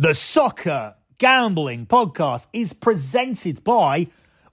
The 0.00 0.14
Soccer 0.14 0.94
Gambling 1.18 1.86
Podcast 1.86 2.46
is 2.52 2.72
presented 2.72 3.64
by 3.64 4.06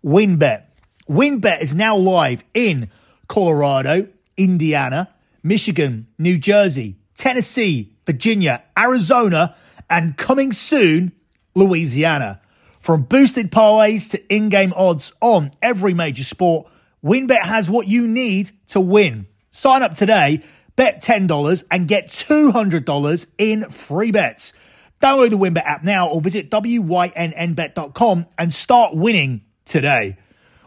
WynnBET. 0.03 0.63
WynnBET 1.07 1.61
is 1.61 1.75
now 1.75 1.95
live 1.95 2.43
in 2.55 2.89
Colorado, 3.27 4.08
Indiana, 4.37 5.13
Michigan, 5.43 6.08
New 6.17 6.39
Jersey, 6.39 6.95
Tennessee, 7.13 7.93
Virginia, 8.07 8.63
Arizona, 8.75 9.55
and 9.88 10.18
coming 10.18 10.52
soon, 10.52 11.11
Louisiana. 11.54 12.41
From 12.82 13.04
boosted 13.04 13.52
parlays 13.52 14.09
to 14.09 14.36
in 14.36 14.50
game 14.50 14.73
odds 14.75 15.14
on 15.21 15.52
every 15.62 15.93
major 15.93 16.23
sport, 16.23 16.68
WynnBET 17.04 17.43
has 17.43 17.70
what 17.70 17.88
you 17.88 18.07
need 18.07 18.50
to 18.70 18.82
win. 18.82 19.27
Sign 19.52 19.84
up 19.84 19.93
today, 19.93 20.43
bet 20.75 21.04
$10, 21.04 21.64
and 21.70 21.88
get 21.88 22.07
$200 22.09 23.27
in 23.38 23.70
free 23.70 24.09
bets. 24.09 24.52
Download 25.02 25.30
the 25.30 25.38
WynnBET 25.38 25.66
app 25.66 25.84
now 25.84 26.07
or 26.07 26.21
visit 26.21 26.50
WYNNBet.com 26.50 28.26
and 28.38 28.53
start 28.53 28.95
winning 28.95 29.41
today. 29.66 30.17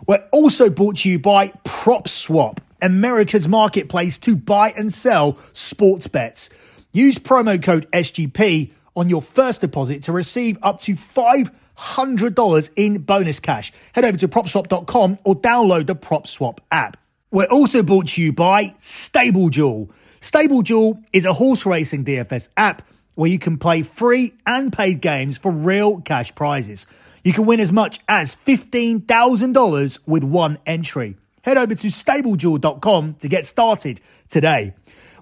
We're 0.07 0.25
also 0.33 0.71
brought 0.71 0.99
to 0.99 1.09
you 1.09 1.19
by 1.19 1.49
PropSwap, 1.65 2.59
America's 2.81 3.49
marketplace 3.49 4.19
to 4.19 4.37
buy 4.37 4.73
and 4.77 4.93
sell 4.93 5.39
sports 5.53 6.07
bets. 6.07 6.51
Use 6.93 7.19
promo 7.19 7.63
code 7.63 7.91
SGP 7.93 8.73
on 8.97 9.09
your 9.09 9.23
first 9.23 9.61
deposit 9.61 10.05
to 10.05 10.13
receive 10.13 10.59
up 10.63 10.81
to 10.81 10.95
$500 10.95 12.71
in 12.77 12.99
bonus 12.99 13.41
cash. 13.41 13.73
Head 13.93 14.05
over 14.05 14.19
to 14.19 14.29
propswap.com 14.29 15.19
or 15.25 15.37
download 15.37 15.87
the 15.87 15.97
PropSwap 15.97 16.59
app. 16.71 16.97
We're 17.31 17.47
also 17.47 17.83
brought 17.83 18.09
to 18.09 18.23
you 18.23 18.33
by 18.33 18.75
StableDuel. 18.81 19.91
StableDuel 20.21 21.05
is 21.13 21.25
a 21.25 21.33
horse 21.33 21.67
racing 21.67 22.05
DFS 22.05 22.49
app 22.57 22.83
where 23.19 23.29
you 23.29 23.39
can 23.41 23.59
play 23.59 23.83
free 23.83 24.33
and 24.47 24.73
paid 24.73 25.01
games 25.01 25.37
for 25.37 25.51
real 25.51 26.01
cash 26.03 26.33
prizes. 26.37 26.87
You 27.25 27.33
can 27.33 27.47
win 27.47 27.59
as 27.59 27.73
much 27.73 27.99
as 28.09 28.37
$15,000 28.47 29.99
with 30.07 30.23
one 30.23 30.59
entry. 30.65 31.17
Head 31.43 31.59
over 31.59 31.75
to 31.75 31.89
stableduel.com 31.89 33.15
to 33.15 33.29
get 33.29 33.45
started 33.45 34.01
today. 34.29 34.73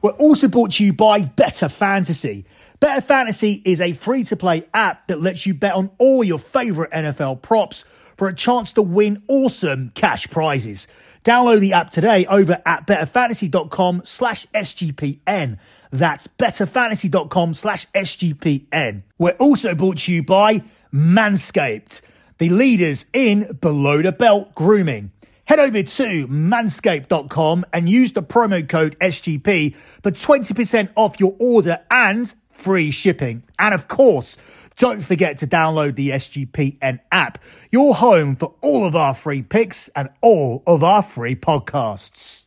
We're 0.02 0.10
also 0.10 0.46
brought 0.46 0.72
to 0.72 0.84
you 0.84 0.92
by 0.92 1.22
Better 1.22 1.70
Fantasy. 1.70 2.44
Better 2.80 3.00
Fantasy 3.00 3.62
is 3.64 3.80
a 3.80 3.94
free 3.94 4.24
to 4.24 4.36
play 4.36 4.64
app 4.74 5.06
that 5.06 5.22
lets 5.22 5.46
you 5.46 5.54
bet 5.54 5.72
on 5.72 5.90
all 5.96 6.22
your 6.22 6.38
favorite 6.38 6.90
NFL 6.90 7.40
props 7.40 7.86
for 8.18 8.28
a 8.28 8.34
chance 8.34 8.74
to 8.74 8.82
win 8.82 9.22
awesome 9.26 9.90
cash 9.94 10.28
prizes. 10.28 10.86
Download 11.26 11.58
the 11.58 11.72
app 11.72 11.90
today 11.90 12.24
over 12.26 12.62
at 12.64 12.86
betterfantasy.com 12.86 14.02
slash 14.04 14.46
SGPN. 14.54 15.58
That's 15.90 16.28
betterfantasy.com 16.28 17.52
slash 17.52 17.88
SGPN. 17.88 19.02
We're 19.18 19.32
also 19.32 19.74
brought 19.74 19.98
to 19.98 20.12
you 20.12 20.22
by 20.22 20.62
Manscaped, 20.94 22.02
the 22.38 22.50
leaders 22.50 23.06
in 23.12 23.58
below 23.60 24.02
the 24.02 24.12
belt 24.12 24.54
grooming. 24.54 25.10
Head 25.46 25.58
over 25.58 25.82
to 25.82 26.28
manscaped.com 26.28 27.66
and 27.72 27.88
use 27.88 28.12
the 28.12 28.22
promo 28.22 28.68
code 28.68 28.96
SGP 29.00 29.74
for 30.04 30.12
20% 30.12 30.90
off 30.94 31.18
your 31.18 31.34
order 31.40 31.80
and 31.90 32.32
free 32.52 32.92
shipping. 32.92 33.42
And 33.58 33.74
of 33.74 33.88
course, 33.88 34.36
don't 34.76 35.02
forget 35.02 35.38
to 35.38 35.46
download 35.46 35.96
the 35.96 36.10
SGPN 36.10 37.00
app, 37.10 37.38
your 37.70 37.94
home 37.94 38.36
for 38.36 38.54
all 38.60 38.84
of 38.84 38.94
our 38.94 39.14
free 39.14 39.42
picks 39.42 39.88
and 39.96 40.10
all 40.20 40.62
of 40.66 40.84
our 40.84 41.02
free 41.02 41.34
podcasts. 41.34 42.46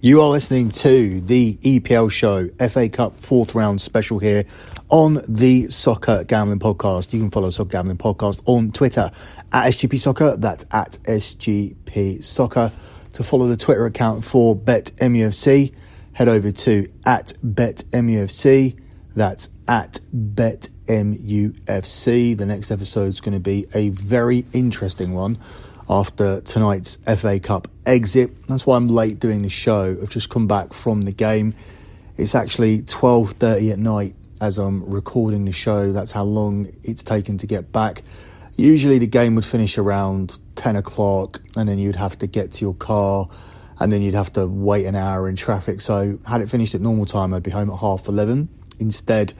You 0.00 0.20
are 0.20 0.28
listening 0.28 0.68
to 0.68 1.20
the 1.22 1.56
EPL 1.56 2.08
show, 2.08 2.46
FA 2.68 2.88
Cup 2.88 3.18
fourth 3.18 3.56
round 3.56 3.80
special 3.80 4.20
here 4.20 4.44
on 4.88 5.18
the 5.28 5.66
Soccer 5.66 6.22
Gambling 6.22 6.60
Podcast. 6.60 7.12
You 7.12 7.18
can 7.18 7.30
follow 7.30 7.50
Soccer 7.50 7.70
Gambling 7.70 7.98
Podcast 7.98 8.40
on 8.44 8.70
Twitter 8.70 9.10
at 9.52 9.72
SGP 9.72 9.98
Soccer. 9.98 10.36
That's 10.36 10.66
at 10.70 10.98
SGP 11.02 12.22
Soccer. 12.22 12.70
To 13.14 13.24
follow 13.24 13.48
the 13.48 13.56
Twitter 13.56 13.86
account 13.86 14.22
for 14.22 14.54
BetMUFC, 14.54 15.74
head 16.12 16.28
over 16.28 16.52
to 16.52 16.88
at 17.04 17.32
BetMUFC. 17.44 18.78
That's 19.16 19.48
at 19.66 19.98
BetMUFC. 20.14 20.76
The 22.38 22.46
next 22.46 22.70
episode 22.70 23.08
is 23.08 23.20
going 23.20 23.34
to 23.34 23.40
be 23.40 23.66
a 23.74 23.88
very 23.88 24.46
interesting 24.52 25.12
one 25.12 25.40
after 25.88 26.40
tonight's 26.42 26.96
FA 27.16 27.40
Cup 27.40 27.68
exit. 27.86 28.46
That's 28.46 28.66
why 28.66 28.76
I'm 28.76 28.88
late 28.88 29.18
doing 29.20 29.42
the 29.42 29.48
show. 29.48 29.96
I've 30.00 30.10
just 30.10 30.30
come 30.30 30.46
back 30.46 30.72
from 30.72 31.02
the 31.02 31.12
game. 31.12 31.54
It's 32.16 32.34
actually 32.34 32.82
12:30 32.82 33.72
at 33.72 33.78
night 33.78 34.14
as 34.40 34.58
I'm 34.58 34.84
recording 34.84 35.44
the 35.44 35.52
show. 35.52 35.92
That's 35.92 36.12
how 36.12 36.24
long 36.24 36.68
it's 36.82 37.02
taken 37.02 37.38
to 37.38 37.46
get 37.46 37.72
back. 37.72 38.02
Usually 38.56 38.98
the 38.98 39.06
game 39.06 39.34
would 39.36 39.44
finish 39.44 39.78
around 39.78 40.36
10 40.56 40.76
o'clock 40.76 41.40
and 41.56 41.68
then 41.68 41.78
you'd 41.78 41.96
have 41.96 42.18
to 42.18 42.26
get 42.26 42.52
to 42.52 42.64
your 42.64 42.74
car 42.74 43.28
and 43.80 43.92
then 43.92 44.02
you'd 44.02 44.14
have 44.14 44.32
to 44.32 44.46
wait 44.46 44.86
an 44.86 44.96
hour 44.96 45.28
in 45.28 45.36
traffic. 45.36 45.80
So 45.80 46.18
had 46.26 46.40
it 46.40 46.50
finished 46.50 46.74
at 46.74 46.80
normal 46.80 47.06
time, 47.06 47.32
I'd 47.32 47.42
be 47.42 47.52
home 47.52 47.70
at 47.70 47.78
half 47.78 48.08
11. 48.08 48.48
Instead, 48.80 49.32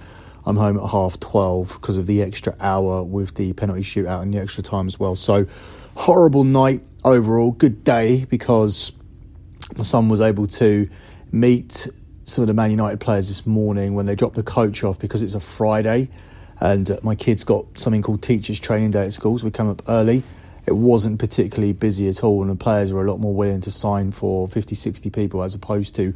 I'm 0.49 0.57
home 0.57 0.79
at 0.79 0.89
half 0.89 1.21
12 1.21 1.75
because 1.75 1.99
of 1.99 2.07
the 2.07 2.23
extra 2.23 2.57
hour 2.59 3.05
with 3.05 3.35
the 3.35 3.53
penalty 3.53 3.83
shootout 3.83 4.23
and 4.23 4.33
the 4.33 4.39
extra 4.39 4.63
time 4.63 4.87
as 4.87 4.99
well. 4.99 5.15
So 5.15 5.47
horrible 5.95 6.43
night 6.43 6.81
overall. 7.05 7.51
Good 7.51 7.85
day 7.85 8.25
because 8.25 8.93
my 9.77 9.85
son 9.85 10.09
was 10.09 10.23
able 10.23 10.47
to 10.47 10.89
meet 11.33 11.87
some 12.25 12.43
of 12.43 12.49
the 12.49 12.55
Man 12.55 12.71
United 12.71 12.99
players 12.99 13.29
this 13.29 13.47
morning 13.47 13.93
when 13.93 14.07
they 14.07 14.15
dropped 14.15 14.37
the 14.37 14.43
coach 14.43 14.83
off 14.85 14.99
because 14.99 15.23
it's 15.23 15.35
a 15.35 15.41
Friday 15.41 16.09
and 16.61 16.99
my 17.03 17.15
kids 17.15 17.45
got 17.45 17.79
something 17.79 18.01
called 18.01 18.23
Teachers 18.23 18.59
Training 18.59 18.93
Day 18.93 19.05
at 19.05 19.13
school, 19.13 19.37
so 19.37 19.45
we 19.45 19.51
come 19.51 19.69
up 19.69 19.83
early. 19.87 20.23
It 20.67 20.77
wasn't 20.77 21.19
particularly 21.19 21.75
busy 21.75 22.09
at 22.09 22.25
all, 22.25 22.41
and 22.41 22.51
the 22.51 22.57
players 22.57 22.91
were 22.91 23.05
a 23.05 23.11
lot 23.11 23.21
more 23.21 23.35
willing 23.35 23.61
to 23.61 23.71
sign 23.71 24.13
for 24.13 24.49
50, 24.49 24.75
60 24.75 25.11
people 25.11 25.43
as 25.43 25.55
opposed 25.55 25.95
to 25.97 26.15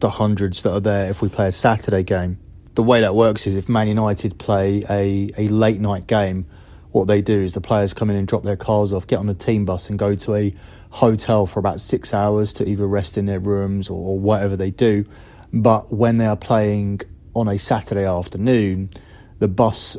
the 0.00 0.08
hundreds 0.08 0.62
that 0.62 0.72
are 0.72 0.80
there 0.80 1.10
if 1.10 1.20
we 1.20 1.28
play 1.28 1.48
a 1.48 1.52
Saturday 1.52 2.02
game. 2.02 2.38
The 2.74 2.82
way 2.82 3.02
that 3.02 3.14
works 3.14 3.46
is 3.46 3.56
if 3.56 3.68
Man 3.68 3.86
United 3.86 4.38
play 4.38 4.84
a, 4.90 5.30
a 5.38 5.48
late 5.48 5.80
night 5.80 6.06
game, 6.08 6.46
what 6.90 7.06
they 7.06 7.22
do 7.22 7.34
is 7.34 7.54
the 7.54 7.60
players 7.60 7.94
come 7.94 8.10
in 8.10 8.16
and 8.16 8.26
drop 8.26 8.42
their 8.42 8.56
cars 8.56 8.92
off, 8.92 9.06
get 9.06 9.18
on 9.18 9.26
the 9.26 9.34
team 9.34 9.64
bus, 9.64 9.90
and 9.90 9.98
go 9.98 10.14
to 10.14 10.34
a 10.34 10.52
hotel 10.90 11.46
for 11.46 11.60
about 11.60 11.80
six 11.80 12.12
hours 12.12 12.52
to 12.54 12.68
either 12.68 12.86
rest 12.86 13.16
in 13.16 13.26
their 13.26 13.40
rooms 13.40 13.90
or, 13.90 13.94
or 13.94 14.18
whatever 14.18 14.56
they 14.56 14.70
do. 14.70 15.04
But 15.52 15.92
when 15.92 16.18
they 16.18 16.26
are 16.26 16.36
playing 16.36 17.02
on 17.34 17.48
a 17.48 17.58
Saturday 17.58 18.04
afternoon, 18.04 18.90
the 19.38 19.48
bus 19.48 19.96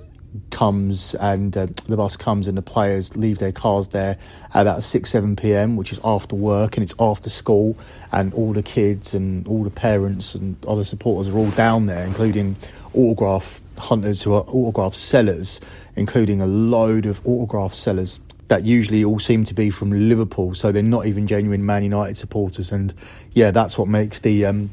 comes 0.51 1.15
and 1.15 1.55
uh, 1.57 1.67
the 1.87 1.97
bus 1.97 2.15
comes 2.15 2.47
and 2.47 2.57
the 2.57 2.61
players 2.61 3.15
leave 3.15 3.37
their 3.37 3.51
cars 3.51 3.89
there 3.89 4.17
at 4.53 4.61
about 4.61 4.83
6 4.83 5.09
7 5.09 5.35
p.m 5.35 5.75
which 5.75 5.91
is 5.91 5.99
after 6.03 6.35
work 6.35 6.77
and 6.77 6.83
it's 6.83 6.95
after 6.99 7.29
school 7.29 7.77
and 8.11 8.33
all 8.33 8.53
the 8.53 8.63
kids 8.63 9.13
and 9.13 9.47
all 9.47 9.63
the 9.63 9.71
parents 9.71 10.35
and 10.35 10.55
other 10.65 10.83
supporters 10.83 11.33
are 11.33 11.37
all 11.37 11.51
down 11.51 11.85
there 11.85 12.05
including 12.05 12.55
autograph 12.93 13.61
hunters 13.77 14.21
who 14.21 14.33
are 14.33 14.43
autograph 14.43 14.95
sellers 14.95 15.59
including 15.95 16.41
a 16.41 16.47
load 16.47 17.05
of 17.05 17.25
autograph 17.25 17.73
sellers 17.73 18.21
that 18.47 18.63
usually 18.63 19.03
all 19.03 19.19
seem 19.19 19.43
to 19.43 19.53
be 19.53 19.69
from 19.69 19.91
Liverpool, 19.91 20.53
so 20.53 20.71
they're 20.71 20.83
not 20.83 21.07
even 21.07 21.25
genuine 21.25 21.65
Man 21.65 21.83
United 21.83 22.15
supporters. 22.15 22.71
And 22.71 22.93
yeah, 23.31 23.51
that's 23.51 23.77
what 23.77 23.87
makes 23.87 24.19
the 24.19 24.45
um, 24.45 24.69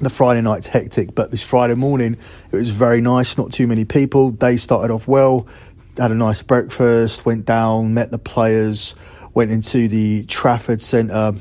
the 0.00 0.10
Friday 0.10 0.40
nights 0.40 0.66
hectic. 0.66 1.14
But 1.14 1.30
this 1.30 1.42
Friday 1.42 1.74
morning, 1.74 2.16
it 2.50 2.56
was 2.56 2.70
very 2.70 3.00
nice. 3.00 3.36
Not 3.38 3.52
too 3.52 3.66
many 3.66 3.84
people. 3.84 4.30
Day 4.30 4.56
started 4.56 4.92
off 4.92 5.06
well. 5.06 5.46
Had 5.96 6.10
a 6.10 6.14
nice 6.14 6.42
breakfast. 6.42 7.26
Went 7.26 7.44
down, 7.44 7.94
met 7.94 8.10
the 8.10 8.18
players. 8.18 8.96
Went 9.34 9.50
into 9.50 9.88
the 9.88 10.24
Trafford 10.24 10.80
Centre. 10.80 11.34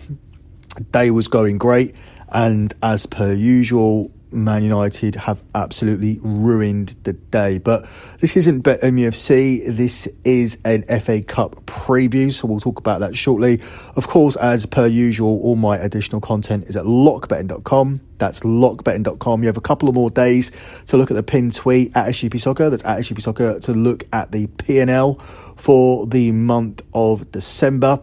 Day 0.91 1.11
was 1.11 1.27
going 1.27 1.57
great, 1.57 1.95
and 2.29 2.73
as 2.83 3.05
per 3.05 3.33
usual, 3.33 4.11
Man 4.31 4.63
United 4.63 5.15
have 5.15 5.41
absolutely 5.55 6.19
ruined 6.21 6.95
the 7.03 7.13
day. 7.13 7.57
But 7.57 7.87
this 8.19 8.37
isn't 8.37 8.63
BetMUFC, 8.63 9.75
this 9.75 10.07
is 10.23 10.59
an 10.65 10.83
FA 10.99 11.21
Cup 11.21 11.65
preview, 11.65 12.31
so 12.31 12.47
we'll 12.47 12.59
talk 12.59 12.79
about 12.79 12.99
that 12.99 13.15
shortly. 13.15 13.61
Of 13.95 14.07
course, 14.07 14.35
as 14.35 14.65
per 14.65 14.85
usual, 14.85 15.39
all 15.41 15.55
my 15.55 15.77
additional 15.77 16.21
content 16.21 16.65
is 16.65 16.75
at 16.75 16.85
lockbetting.com. 16.85 18.01
That's 18.17 18.41
lockbetting.com. 18.41 19.41
You 19.41 19.47
have 19.47 19.57
a 19.57 19.61
couple 19.61 19.89
of 19.89 19.95
more 19.95 20.09
days 20.09 20.51
to 20.87 20.97
look 20.97 21.09
at 21.09 21.15
the 21.15 21.23
pin 21.23 21.51
tweet 21.51 21.95
at 21.95 22.09
SGP 22.09 22.39
Soccer. 22.39 22.69
That's 22.69 22.85
at 22.85 22.99
SGP 22.99 23.21
Soccer 23.21 23.59
to 23.59 23.73
look 23.73 24.03
at 24.13 24.31
the 24.31 24.47
P&L 24.47 25.15
for 25.55 26.05
the 26.05 26.31
month 26.31 26.81
of 26.93 27.31
December. 27.31 28.01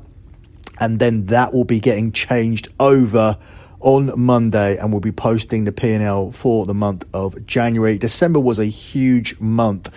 And 0.78 0.98
then 0.98 1.26
that 1.26 1.54
will 1.54 1.64
be 1.64 1.80
getting 1.80 2.12
changed 2.12 2.68
over 2.78 3.38
on 3.86 4.10
Monday 4.20 4.76
and 4.76 4.90
we'll 4.90 5.00
be 5.00 5.12
posting 5.12 5.62
the 5.62 5.70
P&L 5.70 6.32
for 6.32 6.66
the 6.66 6.74
month 6.74 7.04
of 7.14 7.46
January. 7.46 7.96
December 7.96 8.40
was 8.40 8.58
a 8.58 8.64
huge 8.64 9.38
month 9.38 9.88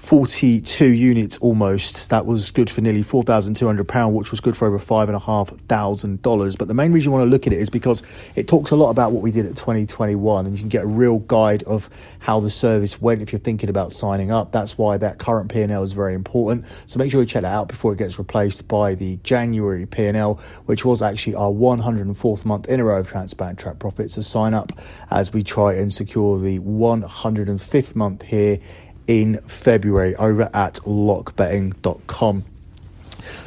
42 0.00 0.86
units 0.86 1.36
almost. 1.38 2.08
That 2.08 2.24
was 2.24 2.50
good 2.50 2.70
for 2.70 2.80
nearly 2.80 3.02
£4,200, 3.02 4.12
which 4.12 4.30
was 4.30 4.40
good 4.40 4.56
for 4.56 4.66
over 4.66 4.78
$5,500. 4.78 6.58
But 6.58 6.68
the 6.68 6.74
main 6.74 6.92
reason 6.92 7.10
you 7.10 7.16
want 7.16 7.26
to 7.26 7.30
look 7.30 7.46
at 7.46 7.52
it 7.52 7.58
is 7.58 7.68
because 7.68 8.02
it 8.34 8.48
talks 8.48 8.70
a 8.70 8.76
lot 8.76 8.90
about 8.90 9.12
what 9.12 9.22
we 9.22 9.30
did 9.30 9.44
at 9.44 9.56
2021 9.56 10.46
and 10.46 10.54
you 10.54 10.60
can 10.60 10.70
get 10.70 10.84
a 10.84 10.86
real 10.86 11.18
guide 11.18 11.62
of 11.64 11.90
how 12.18 12.40
the 12.40 12.48
service 12.50 13.00
went 13.00 13.20
if 13.20 13.30
you're 13.30 13.40
thinking 13.40 13.68
about 13.68 13.92
signing 13.92 14.32
up. 14.32 14.52
That's 14.52 14.78
why 14.78 14.96
that 14.96 15.18
current 15.18 15.52
P&L 15.52 15.82
is 15.82 15.92
very 15.92 16.14
important. 16.14 16.64
So 16.86 16.98
make 16.98 17.10
sure 17.10 17.20
you 17.20 17.26
check 17.26 17.42
that 17.42 17.52
out 17.52 17.68
before 17.68 17.92
it 17.92 17.98
gets 17.98 18.18
replaced 18.18 18.66
by 18.68 18.94
the 18.94 19.16
January 19.22 19.84
P&L, 19.84 20.40
which 20.64 20.84
was 20.84 21.02
actually 21.02 21.34
our 21.34 21.50
104th 21.50 22.46
month 22.46 22.68
in 22.68 22.80
a 22.80 22.84
row 22.84 23.00
of 23.00 23.08
transparent 23.08 23.58
track 23.58 23.78
profits. 23.78 24.14
So 24.14 24.22
sign 24.22 24.54
up 24.54 24.72
as 25.10 25.32
we 25.34 25.42
try 25.42 25.74
and 25.74 25.92
secure 25.92 26.38
the 26.40 26.58
105th 26.58 27.94
month 27.94 28.22
here 28.22 28.58
in 29.10 29.38
February 29.38 30.14
over 30.14 30.48
at 30.54 30.74
lockbetting.com. 30.84 32.44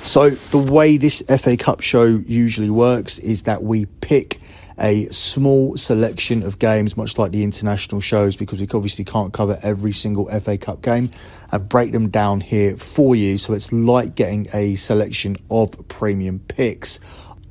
So, 0.01 0.29
the 0.29 0.57
way 0.57 0.97
this 0.97 1.23
FA 1.39 1.55
Cup 1.55 1.79
show 1.79 2.03
usually 2.03 2.69
works 2.69 3.17
is 3.19 3.43
that 3.43 3.63
we 3.63 3.85
pick 3.85 4.41
a 4.77 5.05
small 5.05 5.77
selection 5.77 6.43
of 6.43 6.59
games, 6.59 6.97
much 6.97 7.17
like 7.17 7.31
the 7.31 7.45
international 7.45 8.01
shows, 8.01 8.35
because 8.35 8.59
we 8.59 8.67
obviously 8.73 9.05
can't 9.05 9.31
cover 9.31 9.57
every 9.63 9.93
single 9.93 10.25
FA 10.41 10.57
Cup 10.57 10.81
game, 10.81 11.09
and 11.53 11.69
break 11.69 11.93
them 11.93 12.09
down 12.09 12.41
here 12.41 12.75
for 12.75 13.15
you. 13.15 13.37
So, 13.37 13.53
it's 13.53 13.71
like 13.71 14.15
getting 14.15 14.49
a 14.53 14.75
selection 14.75 15.37
of 15.49 15.87
premium 15.87 16.39
picks 16.39 16.99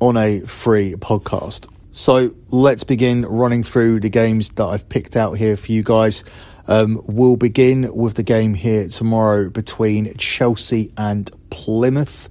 on 0.00 0.18
a 0.18 0.40
free 0.40 0.92
podcast. 0.96 1.66
So, 1.92 2.34
let's 2.50 2.84
begin 2.84 3.22
running 3.22 3.62
through 3.62 4.00
the 4.00 4.10
games 4.10 4.50
that 4.50 4.64
I've 4.64 4.86
picked 4.90 5.16
out 5.16 5.38
here 5.38 5.56
for 5.56 5.72
you 5.72 5.82
guys. 5.82 6.24
Um, 6.68 7.02
we'll 7.06 7.36
begin 7.36 7.92
with 7.94 8.14
the 8.14 8.22
game 8.22 8.54
here 8.54 8.86
tomorrow 8.88 9.50
between 9.50 10.14
Chelsea 10.16 10.92
and 10.96 11.30
Plymouth, 11.50 12.28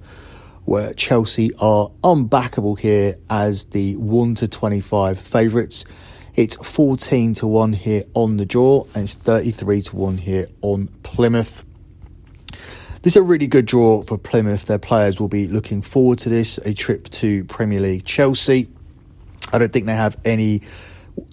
where 0.64 0.94
Chelsea 0.94 1.50
are 1.60 1.90
unbackable 2.02 2.78
here 2.78 3.16
as 3.28 3.66
the 3.66 3.96
1 3.96 4.34
to 4.36 4.48
25 4.48 5.18
favourites. 5.18 5.84
It's 6.34 6.56
14 6.56 7.34
to 7.34 7.46
1 7.46 7.74
here 7.74 8.04
on 8.14 8.38
the 8.38 8.46
draw, 8.46 8.84
and 8.94 9.04
it's 9.04 9.14
33 9.14 9.82
to 9.82 9.96
1 9.96 10.18
here 10.18 10.46
on 10.62 10.88
Plymouth. 11.02 11.64
This 13.02 13.14
is 13.14 13.16
a 13.16 13.22
really 13.22 13.48
good 13.48 13.66
draw 13.66 14.02
for 14.02 14.16
Plymouth. 14.16 14.64
Their 14.64 14.78
players 14.78 15.20
will 15.20 15.28
be 15.28 15.46
looking 15.46 15.82
forward 15.82 16.20
to 16.20 16.30
this 16.30 16.56
a 16.58 16.72
trip 16.72 17.10
to 17.10 17.44
Premier 17.44 17.80
League 17.80 18.04
Chelsea. 18.04 18.68
I 19.52 19.58
don't 19.58 19.72
think 19.72 19.86
they 19.86 19.96
have 19.96 20.16
any 20.24 20.62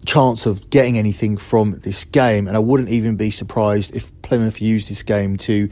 chance 0.09 0.47
of 0.47 0.71
getting 0.71 0.97
anything 0.97 1.37
from 1.37 1.79
this 1.81 2.03
game. 2.03 2.47
And 2.47 2.57
I 2.57 2.59
wouldn't 2.59 2.89
even 2.89 3.15
be 3.15 3.29
surprised 3.29 3.95
if 3.95 4.11
Plymouth 4.23 4.59
used 4.59 4.89
this 4.89 5.03
game 5.03 5.37
to 5.37 5.69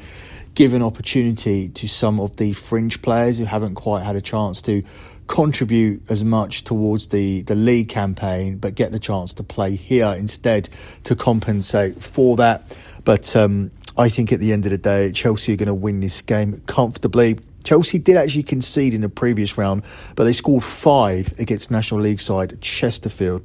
give 0.53 0.73
an 0.73 0.83
opportunity 0.83 1.69
to 1.69 1.87
some 1.87 2.19
of 2.19 2.37
the 2.37 2.53
fringe 2.53 3.01
players 3.01 3.39
who 3.39 3.45
haven't 3.45 3.73
quite 3.73 4.03
had 4.03 4.15
a 4.15 4.21
chance 4.21 4.61
to 4.61 4.83
contribute 5.25 6.03
as 6.11 6.23
much 6.23 6.63
towards 6.63 7.07
the, 7.07 7.41
the 7.41 7.55
league 7.55 7.89
campaign, 7.89 8.57
but 8.57 8.75
get 8.75 8.91
the 8.91 8.99
chance 8.99 9.33
to 9.33 9.43
play 9.43 9.75
here 9.75 10.13
instead 10.15 10.69
to 11.03 11.15
compensate 11.15 12.01
for 12.01 12.35
that. 12.35 12.77
But 13.05 13.35
um, 13.35 13.71
I 13.97 14.07
think 14.07 14.31
at 14.31 14.39
the 14.39 14.53
end 14.53 14.65
of 14.65 14.71
the 14.71 14.77
day, 14.77 15.11
Chelsea 15.13 15.53
are 15.53 15.57
going 15.57 15.65
to 15.65 15.73
win 15.73 15.99
this 15.99 16.21
game 16.21 16.61
comfortably. 16.67 17.39
Chelsea 17.63 17.97
did 17.97 18.17
actually 18.17 18.43
concede 18.43 18.93
in 18.93 19.01
the 19.01 19.09
previous 19.09 19.57
round, 19.57 19.81
but 20.15 20.25
they 20.25 20.31
scored 20.31 20.63
five 20.63 21.33
against 21.39 21.71
National 21.71 22.01
League 22.01 22.19
side 22.19 22.61
Chesterfield. 22.61 23.41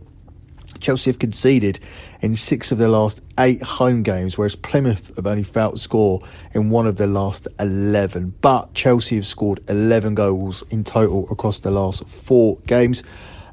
Chelsea 0.81 1.11
have 1.11 1.19
conceded 1.19 1.79
in 2.21 2.37
six 2.37 2.73
of 2.73 2.79
their 2.79 2.89
last 2.89 3.21
eight 3.39 3.63
home 3.63 4.03
games, 4.03 4.39
whereas 4.39 4.57
Plymouth 4.57 5.15
have 5.17 5.27
only 5.27 5.43
failed 5.43 5.75
to 5.75 5.79
score 5.79 6.21
in 6.55 6.71
one 6.71 6.87
of 6.87 6.97
their 6.97 7.07
last 7.07 7.49
11. 7.59 8.35
But 8.41 8.75
Chelsea 8.75 9.17
have 9.17 9.27
scored 9.27 9.61
11 9.69 10.15
goals 10.15 10.63
in 10.71 10.85
total 10.85 11.27
across 11.31 11.61
the 11.61 11.71
last 11.71 12.07
four 12.09 12.59
games. 12.67 13.03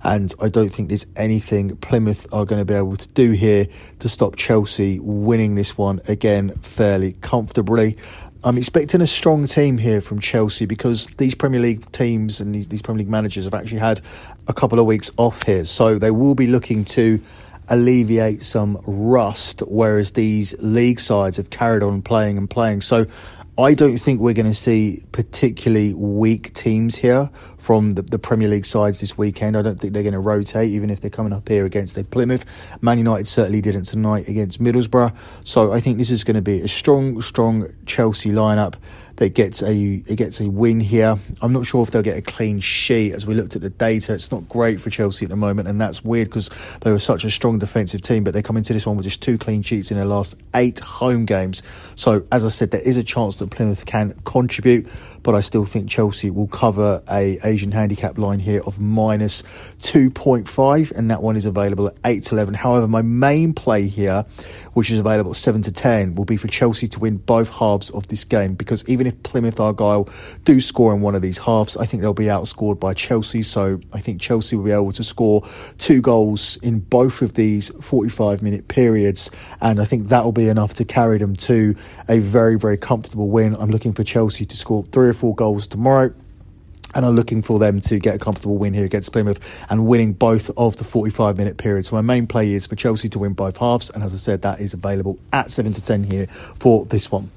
And 0.02 0.34
I 0.42 0.48
don't 0.48 0.70
think 0.70 0.88
there's 0.90 1.08
anything 1.16 1.76
Plymouth 1.78 2.26
are 2.32 2.46
going 2.46 2.60
to 2.62 2.66
be 2.66 2.74
able 2.74 2.96
to 2.96 3.08
do 3.10 3.32
here 3.32 3.68
to 4.00 4.08
stop 4.10 4.38
Chelsea 4.38 4.98
winning 5.00 5.56
this 5.56 5.78
one 5.78 6.00
again 6.08 6.56
fairly 6.62 7.14
comfortably. 7.14 7.98
I'm 8.42 8.58
expecting 8.58 9.02
a 9.02 9.08
strong 9.08 9.48
team 9.48 9.78
here 9.78 10.00
from 10.00 10.22
Chelsea 10.22 10.66
because 10.66 11.08
these 11.18 11.36
Premier 11.36 11.60
League 11.60 11.92
teams 11.92 12.40
and 12.40 12.56
these, 12.56 12.70
these 12.70 12.82
Premier 12.82 13.00
League 13.00 13.10
managers 13.10 13.44
have 13.44 13.54
actually 13.54 13.80
had 13.80 14.00
a 14.48 14.54
couple 14.54 14.80
of 14.80 14.86
weeks 14.86 15.12
off 15.18 15.44
here. 15.44 15.66
So 15.66 16.00
they 16.00 16.12
will 16.12 16.36
be 16.36 16.48
looking 16.48 16.86
to 16.86 17.20
alleviate 17.68 18.42
some 18.42 18.82
rust, 18.88 19.60
whereas 19.68 20.14
these 20.14 20.56
league 20.60 21.02
sides 21.02 21.36
have 21.36 21.50
carried 21.50 21.84
on 21.84 22.02
playing 22.02 22.38
and 22.38 22.50
playing. 22.50 22.80
So 22.80 23.06
I 23.60 23.74
don't 23.74 23.98
think 23.98 24.22
we're 24.22 24.34
going 24.34 24.46
to 24.46 24.54
see 24.54 25.04
particularly 25.12 25.94
weak 25.94 26.54
teams 26.54 26.96
here 26.96 27.30
from 27.58 27.92
the, 27.92 28.02
the, 28.04 28.18
Premier 28.18 28.48
League 28.48 28.66
sides 28.66 29.02
this 29.02 29.18
weekend. 29.18 29.58
I 29.58 29.62
don't 29.62 29.78
think 29.78 29.94
they're 29.94 30.04
going 30.04 30.14
to 30.14 30.20
rotate, 30.20 30.70
even 30.70 30.90
if 30.90 31.02
they're 31.02 31.10
coming 31.10 31.34
up 31.34 31.50
here 31.50 31.66
against 31.66 31.94
their 31.96 32.06
Plymouth. 32.06 32.46
Man 32.82 32.98
United 32.98 33.28
certainly 33.28 33.60
didn't 33.60 33.84
tonight 33.84 34.30
against 34.30 34.64
Middlesbrough. 34.64 35.14
So 35.44 35.74
I 35.74 35.82
think 35.82 35.98
this 35.98 36.10
is 36.10 36.24
going 36.24 36.36
to 36.36 36.42
be 36.42 36.62
a 36.62 36.70
strong, 36.70 37.22
strong 37.22 37.68
Chelsea 37.86 38.30
lineup 38.30 38.76
that 39.20 39.34
gets 39.34 39.62
a 39.62 39.74
it 39.74 40.16
gets 40.16 40.40
a 40.40 40.50
win 40.50 40.80
here. 40.80 41.18
I'm 41.42 41.52
not 41.52 41.66
sure 41.66 41.84
if 41.84 41.92
they'll 41.92 42.02
get 42.02 42.18
a 42.18 42.22
clean 42.22 42.62
sheet. 42.62 43.12
As 43.14 43.28
we 43.28 43.34
looked 43.36 43.58
at 43.58 43.62
the 43.62 43.70
data, 43.70 44.14
it's 44.14 44.32
not 44.32 44.48
great 44.48 44.80
for 44.80 44.90
Chelsea 44.90 45.26
at 45.26 45.30
the 45.30 45.36
moment, 45.36 45.68
and 45.68 45.80
that's 45.80 46.06
weird 46.06 46.30
because 46.30 46.50
they 46.82 46.92
were 46.92 47.00
such 47.00 47.26
a 47.26 47.30
strong 47.30 47.60
defensive 47.60 48.02
team. 48.02 48.24
But 48.24 48.34
they 48.34 48.42
come 48.42 48.56
into 48.56 48.72
this 48.72 48.86
one 48.86 48.96
with 48.96 49.04
just 49.04 49.22
two 49.22 49.38
clean 49.38 49.62
sheets 49.62 49.92
in 49.92 49.98
their 49.98 50.06
last 50.06 50.36
eight 50.56 50.80
home 50.80 51.26
games. 51.26 51.64
So 51.96 52.26
as 52.32 52.46
I 52.46 52.48
said, 52.48 52.72
there 52.72 52.82
is 52.82 52.96
a 52.96 53.04
chance 53.04 53.36
that 53.38 53.52
Plymouth 53.52 53.86
can 53.86 54.14
contribute 54.24 54.88
but 55.24 55.36
I 55.36 55.42
still 55.42 55.66
think 55.66 55.90
Chelsea 55.90 56.30
will 56.30 56.48
cover 56.48 57.02
a 57.10 57.40
Asian 57.44 57.72
handicap 57.72 58.18
line 58.18 58.40
here 58.40 58.62
of 58.66 58.80
minus 58.80 59.44
2.5, 59.80 60.92
and 60.92 61.12
that 61.12 61.22
one 61.22 61.36
is 61.36 61.46
available 61.46 61.88
at 61.88 61.96
8 62.06 62.24
to 62.26 62.36
11. 62.36 62.54
However, 62.54 62.88
my 62.88 63.02
main 63.02 63.54
play 63.54 63.88
here, 63.88 64.26
which 64.74 64.92
is 64.92 65.00
available 65.00 65.32
at 65.32 65.38
7 65.38 65.62
to 65.64 65.72
10, 65.72 66.16
will 66.16 66.26
be 66.26 66.38
for 66.38 66.48
Chelsea 66.48 66.88
to 66.90 67.00
win 67.00 67.18
both 67.18 67.50
halves 67.50 67.90
of 67.92 68.08
this 68.08 68.26
game 68.26 68.56
because 68.56 68.84
even 68.88 69.08
if 69.08 69.22
Plymouth 69.24 69.60
Argyle 69.60 70.10
do 70.46 70.62
score 70.62 70.94
in 70.94 71.02
one 71.02 71.16
of 71.16 71.22
these 71.22 71.38
halves, 71.38 71.76
I 71.78 71.86
think 71.86 72.02
they'll 72.02 72.14
be 72.14 72.26
outscored 72.26 72.80
by 72.80 72.94
Chelsea. 72.94 73.44
So 73.44 73.80
I 73.94 74.00
think 74.00 74.22
Chelsea 74.22 74.56
will 74.56 74.66
be 74.66 74.72
able 74.72 74.92
to 74.94 75.04
score 75.04 75.44
two 75.78 76.02
goals 76.02 76.58
in 76.58 76.80
both 76.80 77.22
of 77.22 77.34
these 77.34 77.70
45 77.82 78.42
minute 78.42 78.68
periods, 78.68 79.32
and 79.62 79.80
I 79.80 79.86
think 79.86 80.10
that 80.10 80.24
will 80.24 80.32
be 80.32 80.48
enough 80.48 80.76
to 80.76 80.86
carry 80.86 81.18
them 81.18 81.36
to 81.38 81.76
a 82.08 82.20
very, 82.20 82.58
very 82.58 82.78
comfortable 82.78 83.30
win. 83.30 83.56
I'm 83.56 83.70
looking 83.70 83.94
for 83.94 84.04
Chelsea 84.04 84.46
to 84.46 84.58
score 84.58 84.84
three 84.84 85.09
three 85.10 85.16
or 85.16 85.20
four 85.20 85.36
goals 85.36 85.68
tomorrow 85.68 86.14
and 86.94 87.04
are 87.04 87.12
looking 87.12 87.42
for 87.42 87.58
them 87.58 87.82
to 87.82 87.98
get 87.98 88.16
a 88.16 88.20
comfortable 88.20 88.58
win 88.58 88.76
here 88.76 88.86
against 88.86 89.12
Plymouth 89.12 89.40
and 89.70 89.88
winning 89.88 90.14
both 90.14 90.52
of 90.56 90.76
the 90.78 90.84
45 90.84 91.36
minute 91.38 91.58
periods. 91.58 91.90
So 91.90 91.96
my 91.96 92.02
main 92.02 92.28
play 92.28 92.54
is 92.54 92.68
for 92.68 92.76
Chelsea 92.76 93.10
to 93.10 93.20
win 93.20 93.34
both 93.34 93.58
halves, 93.58 93.90
and 93.90 94.04
as 94.04 94.14
I 94.14 94.18
said, 94.18 94.44
that 94.44 94.60
is 94.60 94.76
available 94.76 95.18
at 95.34 95.50
7 95.50 95.72
to 95.74 95.84
10 95.84 96.04
here 96.04 96.28
for 96.28 96.86
this 96.86 97.12
one. 97.12 97.32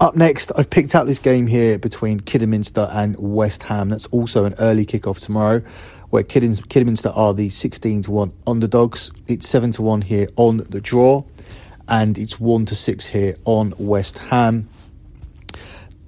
Up 0.00 0.16
next, 0.16 0.50
I've 0.56 0.68
picked 0.68 0.96
out 0.96 1.06
this 1.06 1.20
game 1.20 1.46
here 1.46 1.78
between 1.78 2.18
Kidderminster 2.18 2.88
and 2.90 3.14
West 3.18 3.62
Ham. 3.64 3.88
That's 3.88 4.06
also 4.06 4.44
an 4.44 4.54
early 4.58 4.84
kickoff 4.84 5.20
tomorrow, 5.20 5.62
where 6.10 6.24
Kidderminster 6.24 7.10
are 7.10 7.34
the 7.34 7.50
16 7.50 8.02
to 8.02 8.10
1 8.10 8.32
underdogs. 8.48 9.12
It's 9.28 9.48
7 9.48 9.70
to 9.72 9.82
1 9.82 10.02
here 10.02 10.26
on 10.34 10.58
the 10.70 10.80
draw, 10.80 11.24
and 11.88 12.18
it's 12.18 12.40
1 12.40 12.66
to 12.66 12.74
6 12.74 13.06
here 13.06 13.36
on 13.44 13.74
West 13.78 14.18
Ham 14.18 14.68